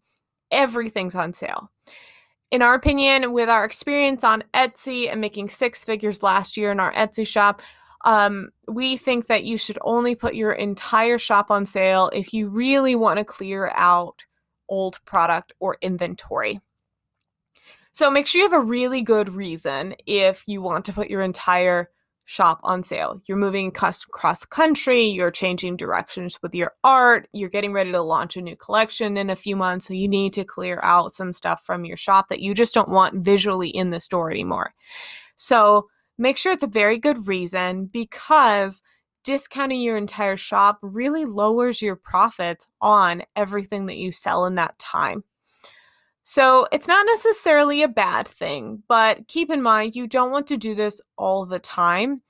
Everything's 0.52 1.16
on 1.16 1.34
sale. 1.34 1.72
In 2.50 2.62
our 2.62 2.74
opinion, 2.74 3.32
with 3.32 3.48
our 3.48 3.64
experience 3.64 4.24
on 4.24 4.44
Etsy 4.54 5.10
and 5.10 5.22
making 5.22 5.50
six 5.50 5.86
figures 5.86 6.24
last 6.24 6.58
year 6.58 6.72
in 6.72 6.80
our 6.80 6.92
Etsy 6.94 7.26
shop, 7.26 7.62
um, 8.04 8.50
we 8.68 8.98
think 8.98 9.28
that 9.28 9.44
you 9.44 9.58
should 9.58 9.78
only 9.82 10.16
put 10.16 10.34
your 10.34 10.52
entire 10.52 11.18
shop 11.18 11.52
on 11.52 11.64
sale 11.64 12.10
if 12.14 12.34
you 12.34 12.50
really 12.50 12.96
want 12.96 13.20
to 13.20 13.24
clear 13.24 13.72
out 13.76 14.26
old 14.68 15.00
product 15.06 15.54
or 15.60 15.78
inventory. 15.82 16.60
So 17.94 18.10
make 18.10 18.26
sure 18.26 18.40
you 18.40 18.50
have 18.50 18.60
a 18.60 18.66
really 18.66 19.02
good 19.02 19.30
reason 19.30 19.96
if 20.06 20.44
you 20.48 20.62
want 20.62 20.86
to 20.86 20.94
put 20.94 21.10
your 21.10 21.22
entire 21.22 21.90
shop 22.32 22.62
on 22.64 22.82
sale. 22.82 23.22
You're 23.26 23.38
moving 23.38 23.72
cross 23.72 24.46
country, 24.46 25.04
you're 25.04 25.32
changing 25.32 25.76
directions 25.76 26.40
with 26.42 26.56
your 26.56 26.74
art, 26.82 27.28
you're 27.34 27.50
getting 27.50 27.74
ready 27.74 27.92
to 27.92 28.02
launch 28.02 28.38
a 28.38 28.42
new 28.42 28.56
collection 28.56 29.18
in 29.18 29.30
a 29.30 29.36
few 29.36 29.58
months, 29.58 29.86
so 29.88 29.94
you 29.94 30.08
need 30.08 30.32
to 30.34 30.46
clear 30.46 30.80
out 30.82 31.14
some 31.14 31.34
stuff 31.34 31.66
from 31.66 31.84
your 31.84 31.98
shop 31.98 32.30
that 32.30 32.40
you 32.40 32.54
just 32.54 32.74
don't 32.74 32.88
want 32.88 33.26
visually 33.26 33.68
in 33.68 33.90
the 33.90 34.00
store 34.00 34.32
anymore. 34.32 34.74
So, 35.36 35.90
make 36.18 36.38
sure 36.38 36.54
it's 36.54 36.64
a 36.64 36.68
very 36.68 36.98
good 36.98 37.18
reason 37.28 37.88
because 37.88 38.82
discounting 39.26 39.82
your 39.82 39.98
entire 39.98 40.38
shop 40.38 40.80
really 40.82 41.26
lowers 41.26 41.82
your 41.82 41.98
profits 41.98 42.66
on 42.80 43.24
everything 43.36 43.88
that 43.88 43.98
you 43.98 44.12
sell 44.14 44.46
in 44.46 44.56
that 44.56 44.80
time. 44.80 45.24
So 46.34 46.66
it's 46.72 46.88
not 46.88 47.06
necessarily 47.08 47.84
a 47.84 47.90
bad 47.90 48.26
thing, 48.26 48.84
but 48.88 49.28
keep 49.28 49.50
in 49.50 49.62
mind 49.62 49.98
you 49.98 50.08
don't 50.08 50.32
want 50.32 50.48
to 50.48 50.56
do 50.56 50.74
this 50.74 51.02
all 51.18 51.46
the 51.46 51.60
time, 51.60 52.22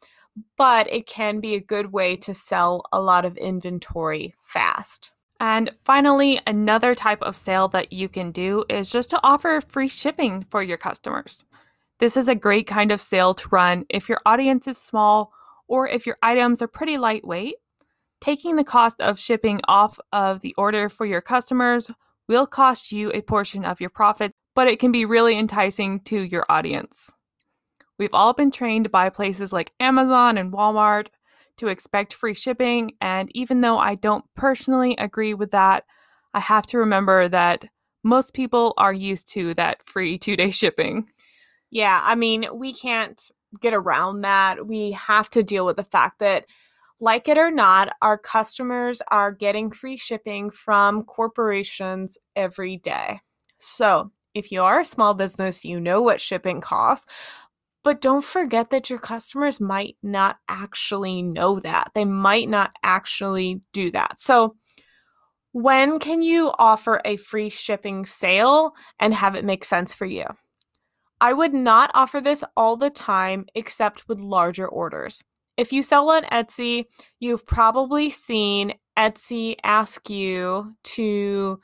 but 0.57 0.91
it 0.91 1.05
can 1.05 1.39
be 1.39 1.53
a 1.53 1.59
good 1.59 1.91
way 1.91 2.15
to 2.15 2.33
sell 2.33 2.81
a 2.91 2.99
lot 2.99 3.25
of 3.25 3.37
inventory 3.37 4.33
fast. 4.41 5.11
And 5.39 5.69
finally, 5.85 6.41
another 6.47 6.95
type 6.95 7.21
of 7.21 7.35
sale 7.35 7.67
that 7.67 7.93
you 7.93 8.09
can 8.09 8.31
do 8.31 8.65
is 8.69 8.89
just 8.89 9.11
to 9.11 9.19
offer 9.21 9.61
free 9.61 9.87
shipping 9.87 10.47
for 10.49 10.63
your 10.63 10.77
customers. 10.77 11.45
This 11.99 12.17
is 12.17 12.27
a 12.27 12.33
great 12.33 12.65
kind 12.65 12.91
of 12.91 12.99
sale 12.99 13.35
to 13.35 13.49
run 13.49 13.85
if 13.87 14.09
your 14.09 14.19
audience 14.25 14.67
is 14.67 14.79
small 14.79 15.31
or 15.67 15.87
if 15.87 16.07
your 16.07 16.17
items 16.23 16.63
are 16.63 16.67
pretty 16.67 16.97
lightweight. 16.97 17.53
Taking 18.19 18.55
the 18.55 18.63
cost 18.63 18.99
of 18.99 19.19
shipping 19.19 19.61
off 19.67 19.99
of 20.11 20.41
the 20.41 20.55
order 20.57 20.89
for 20.89 21.05
your 21.05 21.21
customers 21.21 21.91
will 22.31 22.47
cost 22.47 22.93
you 22.93 23.11
a 23.11 23.21
portion 23.21 23.65
of 23.65 23.81
your 23.81 23.89
profit, 23.89 24.31
but 24.55 24.69
it 24.69 24.79
can 24.79 24.91
be 24.91 25.03
really 25.03 25.37
enticing 25.37 25.99
to 26.05 26.21
your 26.21 26.45
audience. 26.47 27.11
We've 27.99 28.13
all 28.13 28.31
been 28.33 28.51
trained 28.51 28.89
by 28.89 29.09
places 29.09 29.51
like 29.51 29.73
Amazon 29.81 30.37
and 30.37 30.53
Walmart 30.53 31.07
to 31.57 31.67
expect 31.67 32.13
free 32.13 32.33
shipping, 32.33 32.93
and 33.01 33.29
even 33.35 33.59
though 33.59 33.77
I 33.77 33.95
don't 33.95 34.23
personally 34.33 34.95
agree 34.97 35.33
with 35.33 35.51
that, 35.51 35.83
I 36.33 36.39
have 36.39 36.65
to 36.67 36.77
remember 36.77 37.27
that 37.27 37.65
most 38.01 38.33
people 38.33 38.73
are 38.77 38.93
used 38.93 39.27
to 39.33 39.53
that 39.55 39.85
free 39.85 40.17
two 40.25 40.37
day 40.37 40.51
shipping. 40.51 41.09
Yeah, 41.69 42.01
I 42.01 42.15
mean, 42.15 42.45
we 42.53 42.73
can't 42.73 43.21
get 43.59 43.73
around 43.73 44.21
that. 44.21 44.65
We 44.65 44.91
have 44.91 45.29
to 45.31 45.43
deal 45.43 45.65
with 45.65 45.75
the 45.75 45.83
fact 45.83 46.19
that, 46.19 46.45
like 47.01 47.27
it 47.27 47.37
or 47.37 47.51
not, 47.51 47.93
our 48.01 48.17
customers 48.17 49.01
are 49.09 49.31
getting 49.31 49.71
free 49.71 49.97
shipping 49.97 50.51
from 50.51 51.03
corporations 51.03 52.17
every 52.35 52.77
day. 52.77 53.19
So, 53.57 54.11
if 54.33 54.51
you 54.51 54.61
are 54.61 54.79
a 54.79 54.85
small 54.85 55.13
business, 55.13 55.65
you 55.65 55.79
know 55.79 56.01
what 56.01 56.21
shipping 56.21 56.61
costs. 56.61 57.05
But 57.83 57.99
don't 57.99 58.23
forget 58.23 58.69
that 58.69 58.91
your 58.91 58.99
customers 58.99 59.59
might 59.59 59.97
not 60.03 60.37
actually 60.47 61.23
know 61.23 61.59
that. 61.61 61.91
They 61.95 62.05
might 62.05 62.47
not 62.47 62.71
actually 62.83 63.61
do 63.73 63.89
that. 63.91 64.19
So, 64.19 64.55
when 65.53 65.99
can 65.99 66.21
you 66.21 66.51
offer 66.59 67.01
a 67.03 67.17
free 67.17 67.49
shipping 67.49 68.05
sale 68.05 68.73
and 68.99 69.13
have 69.13 69.35
it 69.35 69.43
make 69.43 69.65
sense 69.65 69.93
for 69.93 70.05
you? 70.05 70.25
I 71.19 71.33
would 71.33 71.53
not 71.53 71.91
offer 71.93 72.21
this 72.21 72.43
all 72.55 72.77
the 72.77 72.89
time 72.89 73.47
except 73.55 74.07
with 74.07 74.19
larger 74.19 74.67
orders. 74.67 75.23
If 75.61 75.71
you 75.71 75.83
sell 75.83 76.09
on 76.09 76.23
Etsy, 76.23 76.85
you've 77.19 77.45
probably 77.45 78.09
seen 78.09 78.73
Etsy 78.97 79.57
ask 79.63 80.09
you 80.09 80.75
to 80.95 81.59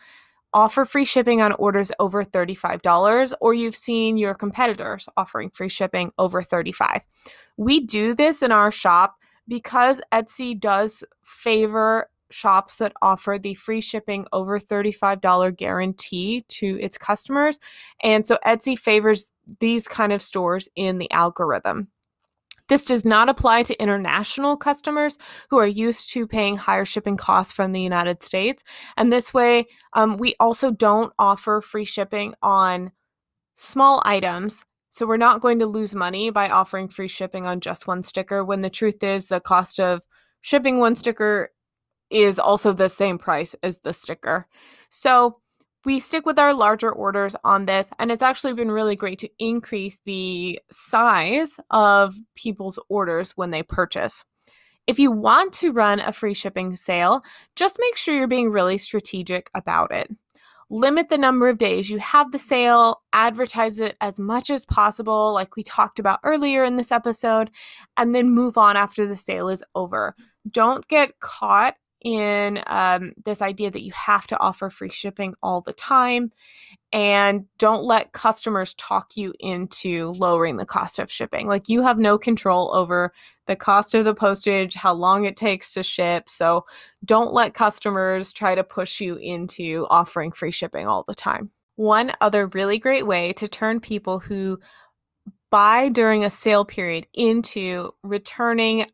offer 0.54 0.86
free 0.86 1.04
shipping 1.04 1.42
on 1.42 1.54
orders 1.54 1.92
over 1.98 2.24
$35 2.24 3.34
or 3.42 3.56
you've 3.56 3.76
seen 3.76 4.16
your 4.18 4.36
competitors 4.36 5.10
offering 5.18 5.50
free 5.50 5.68
shipping 5.68 6.12
over 6.20 6.44
35. 6.44 7.08
We 7.58 7.80
do 7.80 8.14
this 8.14 8.44
in 8.44 8.52
our 8.52 8.70
shop 8.70 9.16
because 9.48 10.00
Etsy 10.14 10.60
does 10.60 11.04
favor 11.24 12.08
shops 12.30 12.76
that 12.76 12.94
offer 13.02 13.40
the 13.42 13.56
free 13.56 13.82
shipping 13.82 14.28
over 14.32 14.60
$35 14.60 15.58
guarantee 15.58 16.46
to 16.50 16.80
its 16.80 17.00
customers. 17.00 17.58
And 18.04 18.28
so 18.28 18.38
Etsy 18.46 18.78
favors 18.78 19.34
these 19.60 19.88
kind 19.88 20.14
of 20.14 20.22
stores 20.22 20.70
in 20.76 21.00
the 21.00 21.10
algorithm. 21.10 21.88
This 22.70 22.86
does 22.86 23.06
not 23.06 23.30
apply 23.30 23.64
to 23.64 23.82
international 23.82 24.58
customers 24.58 25.18
who 25.50 25.58
are 25.58 25.68
used 25.68 26.12
to 26.14 26.28
paying 26.28 26.58
higher 26.58 26.86
shipping 26.86 27.18
costs 27.18 27.54
from 27.54 27.72
the 27.72 27.82
United 27.82 28.24
States. 28.24 28.64
And 28.96 29.12
this 29.12 29.34
way, 29.34 29.68
um, 29.94 30.18
we 30.18 30.36
also 30.40 30.72
don't 30.72 31.14
offer 31.18 31.62
free 31.62 31.86
shipping 31.86 32.34
on 32.42 32.92
small 33.56 34.02
items. 34.06 34.66
So 34.90 35.06
we're 35.06 35.18
not 35.18 35.42
going 35.42 35.60
to 35.60 35.66
lose 35.66 35.94
money 35.94 36.30
by 36.30 36.50
offering 36.50 36.88
free 36.88 37.08
shipping 37.08 37.46
on 37.46 37.60
just 37.60 37.88
one 37.88 38.04
sticker 38.04 38.44
when 38.44 38.62
the 38.62 38.70
truth 38.70 39.04
is 39.04 39.28
the 39.28 39.40
cost 39.40 39.80
of 39.80 40.08
shipping 40.42 40.80
one 40.80 40.96
sticker 40.96 41.52
is 42.10 42.40
also 42.40 42.74
the 42.74 42.90
same 42.90 43.18
price 43.18 43.56
as 43.64 43.82
the 43.82 43.94
sticker. 43.94 44.48
So 44.90 45.42
we 45.88 46.02
stick 46.02 46.26
with 46.26 46.38
our 46.38 46.54
larger 46.54 46.92
orders 46.92 47.34
on 47.46 47.66
this, 47.66 47.90
and 47.98 48.12
it's 48.12 48.22
actually 48.22 48.52
been 48.52 48.70
really 48.70 48.98
great 48.98 49.20
to 49.20 49.30
increase 49.40 50.02
the 50.04 50.60
size 50.70 51.62
of 51.72 52.14
people's 52.36 52.78
orders 52.90 53.32
when 53.38 53.52
they 53.52 53.64
purchase. 53.64 54.26
If 54.86 55.00
you 55.00 55.14
want 55.14 55.54
to 55.54 55.72
run 55.72 56.02
a 56.02 56.12
free 56.12 56.34
shipping 56.34 56.76
sale, 56.76 57.22
just 57.56 57.80
make 57.80 57.96
sure 57.96 58.14
you're 58.14 58.28
being 58.28 58.50
really 58.50 58.78
strategic 58.78 59.50
about 59.56 59.94
it. 59.94 60.14
Limit 60.70 61.08
the 61.08 61.18
number 61.18 61.48
of 61.48 61.58
days 61.58 61.90
you 61.90 62.00
have 62.00 62.34
the 62.34 62.38
sale, 62.38 63.02
advertise 63.14 63.80
it 63.80 63.96
as 64.02 64.20
much 64.20 64.50
as 64.50 64.66
possible, 64.66 65.32
like 65.34 65.56
we 65.56 65.64
talked 65.64 66.00
about 66.00 66.20
earlier 66.26 66.66
in 66.66 66.76
this 66.76 66.92
episode, 66.92 67.50
and 67.96 68.14
then 68.14 68.30
move 68.32 68.58
on 68.58 68.76
after 68.76 69.06
the 69.06 69.16
sale 69.16 69.48
is 69.48 69.64
over. 69.74 70.18
Don't 70.52 70.86
get 70.90 71.18
caught 71.22 71.76
in 72.04 72.62
um, 72.68 73.14
this 73.26 73.42
idea 73.42 73.72
that 73.72 73.84
you 73.84 73.92
have 73.94 74.28
to 74.28 74.40
offer 74.40 74.70
free 74.70 74.92
shipping 74.92 75.34
all 75.42 75.62
the 75.62 75.74
time 75.74 76.32
and 76.94 77.46
don't 77.58 77.84
let 77.84 78.14
customers 78.14 78.74
talk 78.76 79.18
you 79.18 79.34
into 79.40 80.12
lowering 80.12 80.58
the 80.58 80.66
cost 80.66 81.00
of 81.00 81.12
shipping. 81.12 81.48
Like 81.48 81.68
you 81.68 81.82
have 81.82 81.98
no 81.98 82.18
control 82.18 82.74
over 82.74 83.12
the 83.46 83.56
cost 83.56 83.94
of 83.94 84.06
the 84.06 84.16
postage, 84.16 84.74
how 84.74 84.94
long 84.94 85.26
it 85.26 85.36
takes 85.36 85.74
to 85.74 85.84
ship. 85.84 86.30
So 86.30 86.66
don't 87.04 87.34
let 87.34 87.54
customers 87.54 88.32
try 88.32 88.56
to 88.56 88.64
push 88.64 89.02
you 89.02 89.16
into 89.16 89.86
offering 89.90 90.32
free 90.32 90.52
shipping 90.52 90.88
all 90.88 91.04
the 91.08 91.14
time. 91.14 91.52
One 91.76 92.12
other 92.22 92.48
really 92.48 92.80
great 92.80 93.06
way 93.06 93.34
to 93.34 93.48
turn 93.48 93.80
people 93.80 94.20
who 94.20 94.60
buy 95.50 95.90
during 95.90 96.24
a 96.24 96.30
sale 96.30 96.66
period 96.66 97.08
into 97.14 97.92
returning 98.04 98.86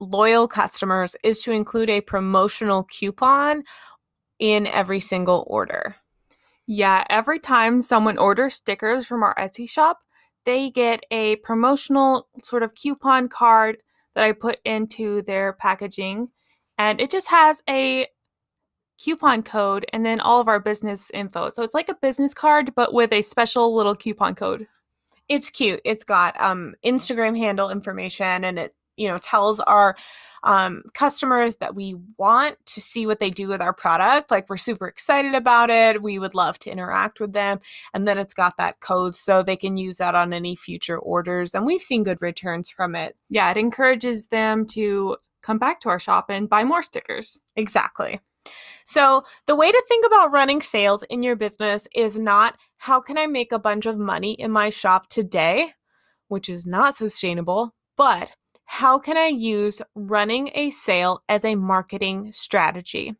loyal 0.00 0.48
customers 0.48 1.14
is 1.22 1.42
to 1.42 1.52
include 1.52 1.90
a 1.90 2.00
promotional 2.00 2.84
coupon 2.84 3.62
in 4.38 4.66
every 4.66 5.00
single 5.00 5.44
order. 5.46 5.96
Yeah, 6.66 7.04
every 7.10 7.38
time 7.38 7.82
someone 7.82 8.16
orders 8.16 8.54
stickers 8.54 9.06
from 9.06 9.22
our 9.22 9.34
Etsy 9.34 9.68
shop, 9.68 9.98
they 10.46 10.70
get 10.70 11.04
a 11.10 11.36
promotional 11.36 12.28
sort 12.42 12.62
of 12.62 12.74
coupon 12.74 13.28
card 13.28 13.82
that 14.14 14.24
I 14.24 14.32
put 14.32 14.58
into 14.64 15.22
their 15.22 15.52
packaging. 15.52 16.28
And 16.78 17.00
it 17.00 17.10
just 17.10 17.28
has 17.28 17.62
a 17.68 18.06
coupon 19.02 19.42
code 19.42 19.86
and 19.92 20.04
then 20.04 20.20
all 20.20 20.40
of 20.40 20.48
our 20.48 20.60
business 20.60 21.10
info. 21.12 21.50
So 21.50 21.62
it's 21.62 21.74
like 21.74 21.88
a 21.88 21.94
business 21.94 22.34
card, 22.34 22.74
but 22.74 22.92
with 22.92 23.12
a 23.12 23.22
special 23.22 23.74
little 23.74 23.94
coupon 23.94 24.34
code. 24.34 24.66
It's 25.28 25.50
cute. 25.50 25.80
It's 25.84 26.04
got 26.04 26.40
um, 26.40 26.74
Instagram 26.84 27.36
handle 27.36 27.70
information 27.70 28.44
and 28.44 28.58
it 28.58 28.74
you 29.00 29.08
know 29.08 29.18
tells 29.18 29.60
our 29.60 29.96
um, 30.42 30.82
customers 30.94 31.56
that 31.56 31.74
we 31.74 31.96
want 32.16 32.56
to 32.66 32.80
see 32.80 33.06
what 33.06 33.18
they 33.18 33.30
do 33.30 33.48
with 33.48 33.60
our 33.60 33.72
product 33.72 34.30
like 34.30 34.48
we're 34.48 34.56
super 34.56 34.86
excited 34.86 35.34
about 35.34 35.70
it 35.70 36.02
we 36.02 36.18
would 36.18 36.34
love 36.34 36.58
to 36.58 36.70
interact 36.70 37.20
with 37.20 37.32
them 37.32 37.60
and 37.92 38.06
then 38.06 38.18
it's 38.18 38.34
got 38.34 38.56
that 38.56 38.80
code 38.80 39.14
so 39.14 39.42
they 39.42 39.56
can 39.56 39.76
use 39.76 39.98
that 39.98 40.14
on 40.14 40.32
any 40.32 40.54
future 40.56 40.98
orders 40.98 41.54
and 41.54 41.66
we've 41.66 41.82
seen 41.82 42.04
good 42.04 42.22
returns 42.22 42.70
from 42.70 42.94
it. 42.94 43.16
Yeah 43.28 43.50
it 43.50 43.56
encourages 43.56 44.26
them 44.26 44.66
to 44.66 45.16
come 45.42 45.58
back 45.58 45.80
to 45.80 45.88
our 45.88 45.98
shop 45.98 46.26
and 46.28 46.48
buy 46.48 46.64
more 46.64 46.82
stickers. 46.82 47.42
Exactly. 47.56 48.20
So, 48.84 49.24
the 49.46 49.54
way 49.54 49.70
to 49.70 49.84
think 49.86 50.06
about 50.06 50.32
running 50.32 50.62
sales 50.62 51.04
in 51.04 51.22
your 51.22 51.36
business 51.36 51.86
is 51.94 52.18
not 52.18 52.56
how 52.78 53.00
can 53.00 53.18
I 53.18 53.26
make 53.26 53.52
a 53.52 53.58
bunch 53.58 53.86
of 53.86 53.98
money 53.98 54.32
in 54.32 54.50
my 54.50 54.70
shop 54.70 55.08
today, 55.08 55.72
which 56.28 56.48
is 56.48 56.66
not 56.66 56.94
sustainable, 56.94 57.74
but 57.96 58.32
how 58.72 59.00
can 59.00 59.16
I 59.16 59.26
use 59.26 59.82
running 59.96 60.52
a 60.54 60.70
sale 60.70 61.24
as 61.28 61.44
a 61.44 61.56
marketing 61.56 62.30
strategy? 62.30 63.16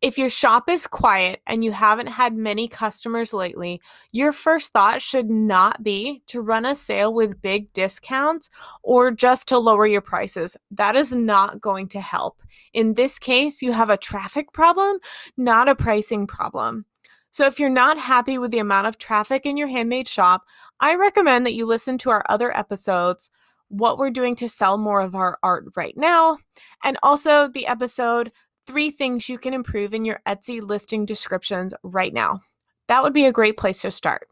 If 0.00 0.16
your 0.16 0.30
shop 0.30 0.70
is 0.70 0.86
quiet 0.86 1.42
and 1.44 1.64
you 1.64 1.72
haven't 1.72 2.06
had 2.06 2.34
many 2.34 2.68
customers 2.68 3.32
lately, 3.32 3.80
your 4.12 4.30
first 4.30 4.72
thought 4.72 5.02
should 5.02 5.28
not 5.28 5.82
be 5.82 6.22
to 6.28 6.40
run 6.40 6.64
a 6.64 6.76
sale 6.76 7.12
with 7.12 7.42
big 7.42 7.72
discounts 7.72 8.48
or 8.84 9.10
just 9.10 9.48
to 9.48 9.58
lower 9.58 9.88
your 9.88 10.02
prices. 10.02 10.56
That 10.70 10.94
is 10.94 11.12
not 11.12 11.60
going 11.60 11.88
to 11.88 12.00
help. 12.00 12.40
In 12.72 12.94
this 12.94 13.18
case, 13.18 13.62
you 13.62 13.72
have 13.72 13.90
a 13.90 13.96
traffic 13.96 14.52
problem, 14.52 14.98
not 15.36 15.68
a 15.68 15.74
pricing 15.74 16.28
problem. 16.28 16.84
So, 17.32 17.44
if 17.46 17.58
you're 17.58 17.70
not 17.70 17.98
happy 17.98 18.38
with 18.38 18.52
the 18.52 18.60
amount 18.60 18.86
of 18.86 18.98
traffic 18.98 19.46
in 19.46 19.56
your 19.56 19.68
handmade 19.68 20.06
shop, 20.06 20.44
I 20.78 20.94
recommend 20.94 21.44
that 21.44 21.54
you 21.54 21.66
listen 21.66 21.98
to 21.98 22.10
our 22.10 22.24
other 22.28 22.56
episodes 22.56 23.30
what 23.70 23.96
we're 23.96 24.10
doing 24.10 24.34
to 24.36 24.48
sell 24.48 24.76
more 24.76 25.00
of 25.00 25.14
our 25.14 25.38
art 25.42 25.64
right 25.76 25.96
now, 25.96 26.38
and 26.84 26.98
also 27.02 27.48
the 27.48 27.66
episode 27.66 28.30
Three 28.66 28.90
Things 28.90 29.28
You 29.28 29.38
Can 29.38 29.54
Improve 29.54 29.94
in 29.94 30.04
Your 30.04 30.20
Etsy 30.26 30.60
Listing 30.60 31.06
Descriptions 31.06 31.72
Right 31.82 32.12
Now. 32.12 32.40
That 32.88 33.02
would 33.02 33.14
be 33.14 33.26
a 33.26 33.32
great 33.32 33.56
place 33.56 33.80
to 33.82 33.90
start. 33.90 34.28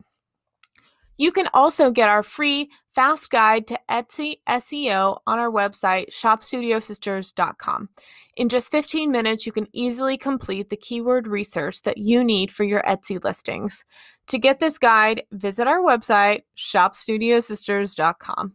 You 1.17 1.33
can 1.33 1.49
also 1.53 1.91
get 1.91 2.09
our 2.09 2.23
free 2.23 2.71
fast 2.95 3.31
guide 3.31 3.67
to 3.69 3.79
Etsy 3.91 4.37
SEO 4.49 5.19
on 5.27 5.39
our 5.39 5.51
website, 5.51 6.11
shopstudiosisters.com. 6.13 7.89
In 8.37 8.49
just 8.49 8.71
15 8.71 9.11
minutes, 9.11 9.45
you 9.45 9.51
can 9.51 9.67
easily 9.73 10.17
complete 10.17 10.71
the 10.71 10.77
keyword 10.77 11.27
research 11.27 11.83
that 11.83 11.99
you 11.99 12.23
need 12.23 12.53
for 12.53 12.63
your 12.63 12.83
Etsy 12.83 13.23
listings. 13.23 13.85
To 14.29 14.39
get 14.39 14.61
this 14.61 14.79
guide, 14.79 15.25
visit 15.33 15.67
our 15.67 15.81
website, 15.81 16.43
shopstudiosisters.com. 16.57 18.55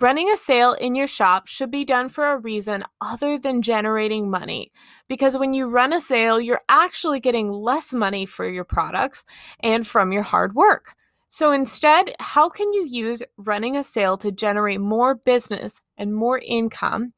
Running 0.00 0.30
a 0.30 0.36
sale 0.36 0.74
in 0.74 0.94
your 0.94 1.08
shop 1.08 1.48
should 1.48 1.72
be 1.72 1.84
done 1.84 2.08
for 2.08 2.26
a 2.28 2.38
reason 2.38 2.84
other 3.00 3.36
than 3.36 3.62
generating 3.62 4.30
money. 4.30 4.70
Because 5.08 5.36
when 5.36 5.54
you 5.54 5.66
run 5.66 5.92
a 5.92 6.00
sale, 6.00 6.40
you're 6.40 6.60
actually 6.68 7.18
getting 7.18 7.50
less 7.50 7.92
money 7.92 8.24
for 8.24 8.48
your 8.48 8.64
products 8.64 9.24
and 9.58 9.84
from 9.84 10.12
your 10.12 10.22
hard 10.22 10.54
work. 10.54 10.94
So 11.26 11.50
instead, 11.50 12.14
how 12.20 12.48
can 12.48 12.72
you 12.72 12.86
use 12.86 13.24
running 13.38 13.76
a 13.76 13.82
sale 13.82 14.16
to 14.18 14.30
generate 14.30 14.80
more 14.80 15.16
business 15.16 15.80
and 15.96 16.14
more 16.14 16.38
income 16.38 17.10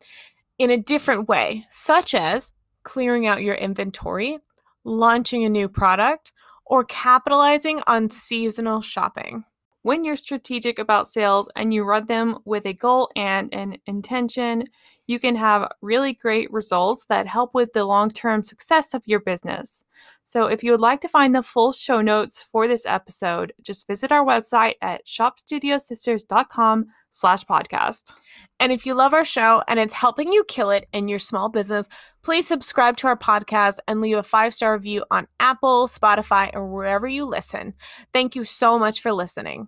in 0.58 0.70
a 0.70 0.78
different 0.78 1.28
way, 1.28 1.66
such 1.68 2.14
as 2.14 2.52
clearing 2.82 3.26
out 3.26 3.42
your 3.42 3.56
inventory, 3.56 4.38
launching 4.84 5.44
a 5.44 5.50
new 5.50 5.68
product, 5.68 6.32
or 6.64 6.84
capitalizing 6.84 7.80
on 7.86 8.08
seasonal 8.08 8.80
shopping? 8.80 9.44
When 9.82 10.04
you're 10.04 10.16
strategic 10.16 10.78
about 10.78 11.08
sales 11.08 11.48
and 11.56 11.72
you 11.72 11.84
run 11.84 12.06
them 12.06 12.38
with 12.44 12.66
a 12.66 12.72
goal 12.72 13.10
and 13.16 13.52
an 13.54 13.78
intention, 13.86 14.64
you 15.10 15.18
can 15.18 15.34
have 15.34 15.72
really 15.82 16.12
great 16.12 16.52
results 16.52 17.04
that 17.06 17.26
help 17.26 17.52
with 17.52 17.72
the 17.72 17.84
long 17.84 18.10
term 18.10 18.44
success 18.44 18.94
of 18.94 19.02
your 19.06 19.18
business. 19.18 19.82
So, 20.22 20.46
if 20.46 20.62
you 20.62 20.70
would 20.70 20.80
like 20.80 21.00
to 21.00 21.08
find 21.08 21.34
the 21.34 21.42
full 21.42 21.72
show 21.72 22.00
notes 22.00 22.40
for 22.40 22.68
this 22.68 22.86
episode, 22.86 23.52
just 23.60 23.88
visit 23.88 24.12
our 24.12 24.24
website 24.24 24.74
at 24.80 25.04
shopstudiosisters.com 25.04 26.86
slash 27.10 27.44
podcast. 27.44 28.14
And 28.60 28.70
if 28.70 28.86
you 28.86 28.94
love 28.94 29.12
our 29.12 29.24
show 29.24 29.64
and 29.66 29.80
it's 29.80 29.94
helping 29.94 30.32
you 30.32 30.44
kill 30.44 30.70
it 30.70 30.86
in 30.92 31.08
your 31.08 31.18
small 31.18 31.48
business, 31.48 31.88
please 32.22 32.46
subscribe 32.46 32.96
to 32.98 33.08
our 33.08 33.16
podcast 33.16 33.78
and 33.88 34.00
leave 34.00 34.16
a 34.16 34.22
five 34.22 34.54
star 34.54 34.74
review 34.74 35.04
on 35.10 35.26
Apple, 35.40 35.88
Spotify, 35.88 36.54
or 36.54 36.68
wherever 36.68 37.08
you 37.08 37.24
listen. 37.24 37.74
Thank 38.12 38.36
you 38.36 38.44
so 38.44 38.78
much 38.78 39.00
for 39.00 39.12
listening. 39.12 39.66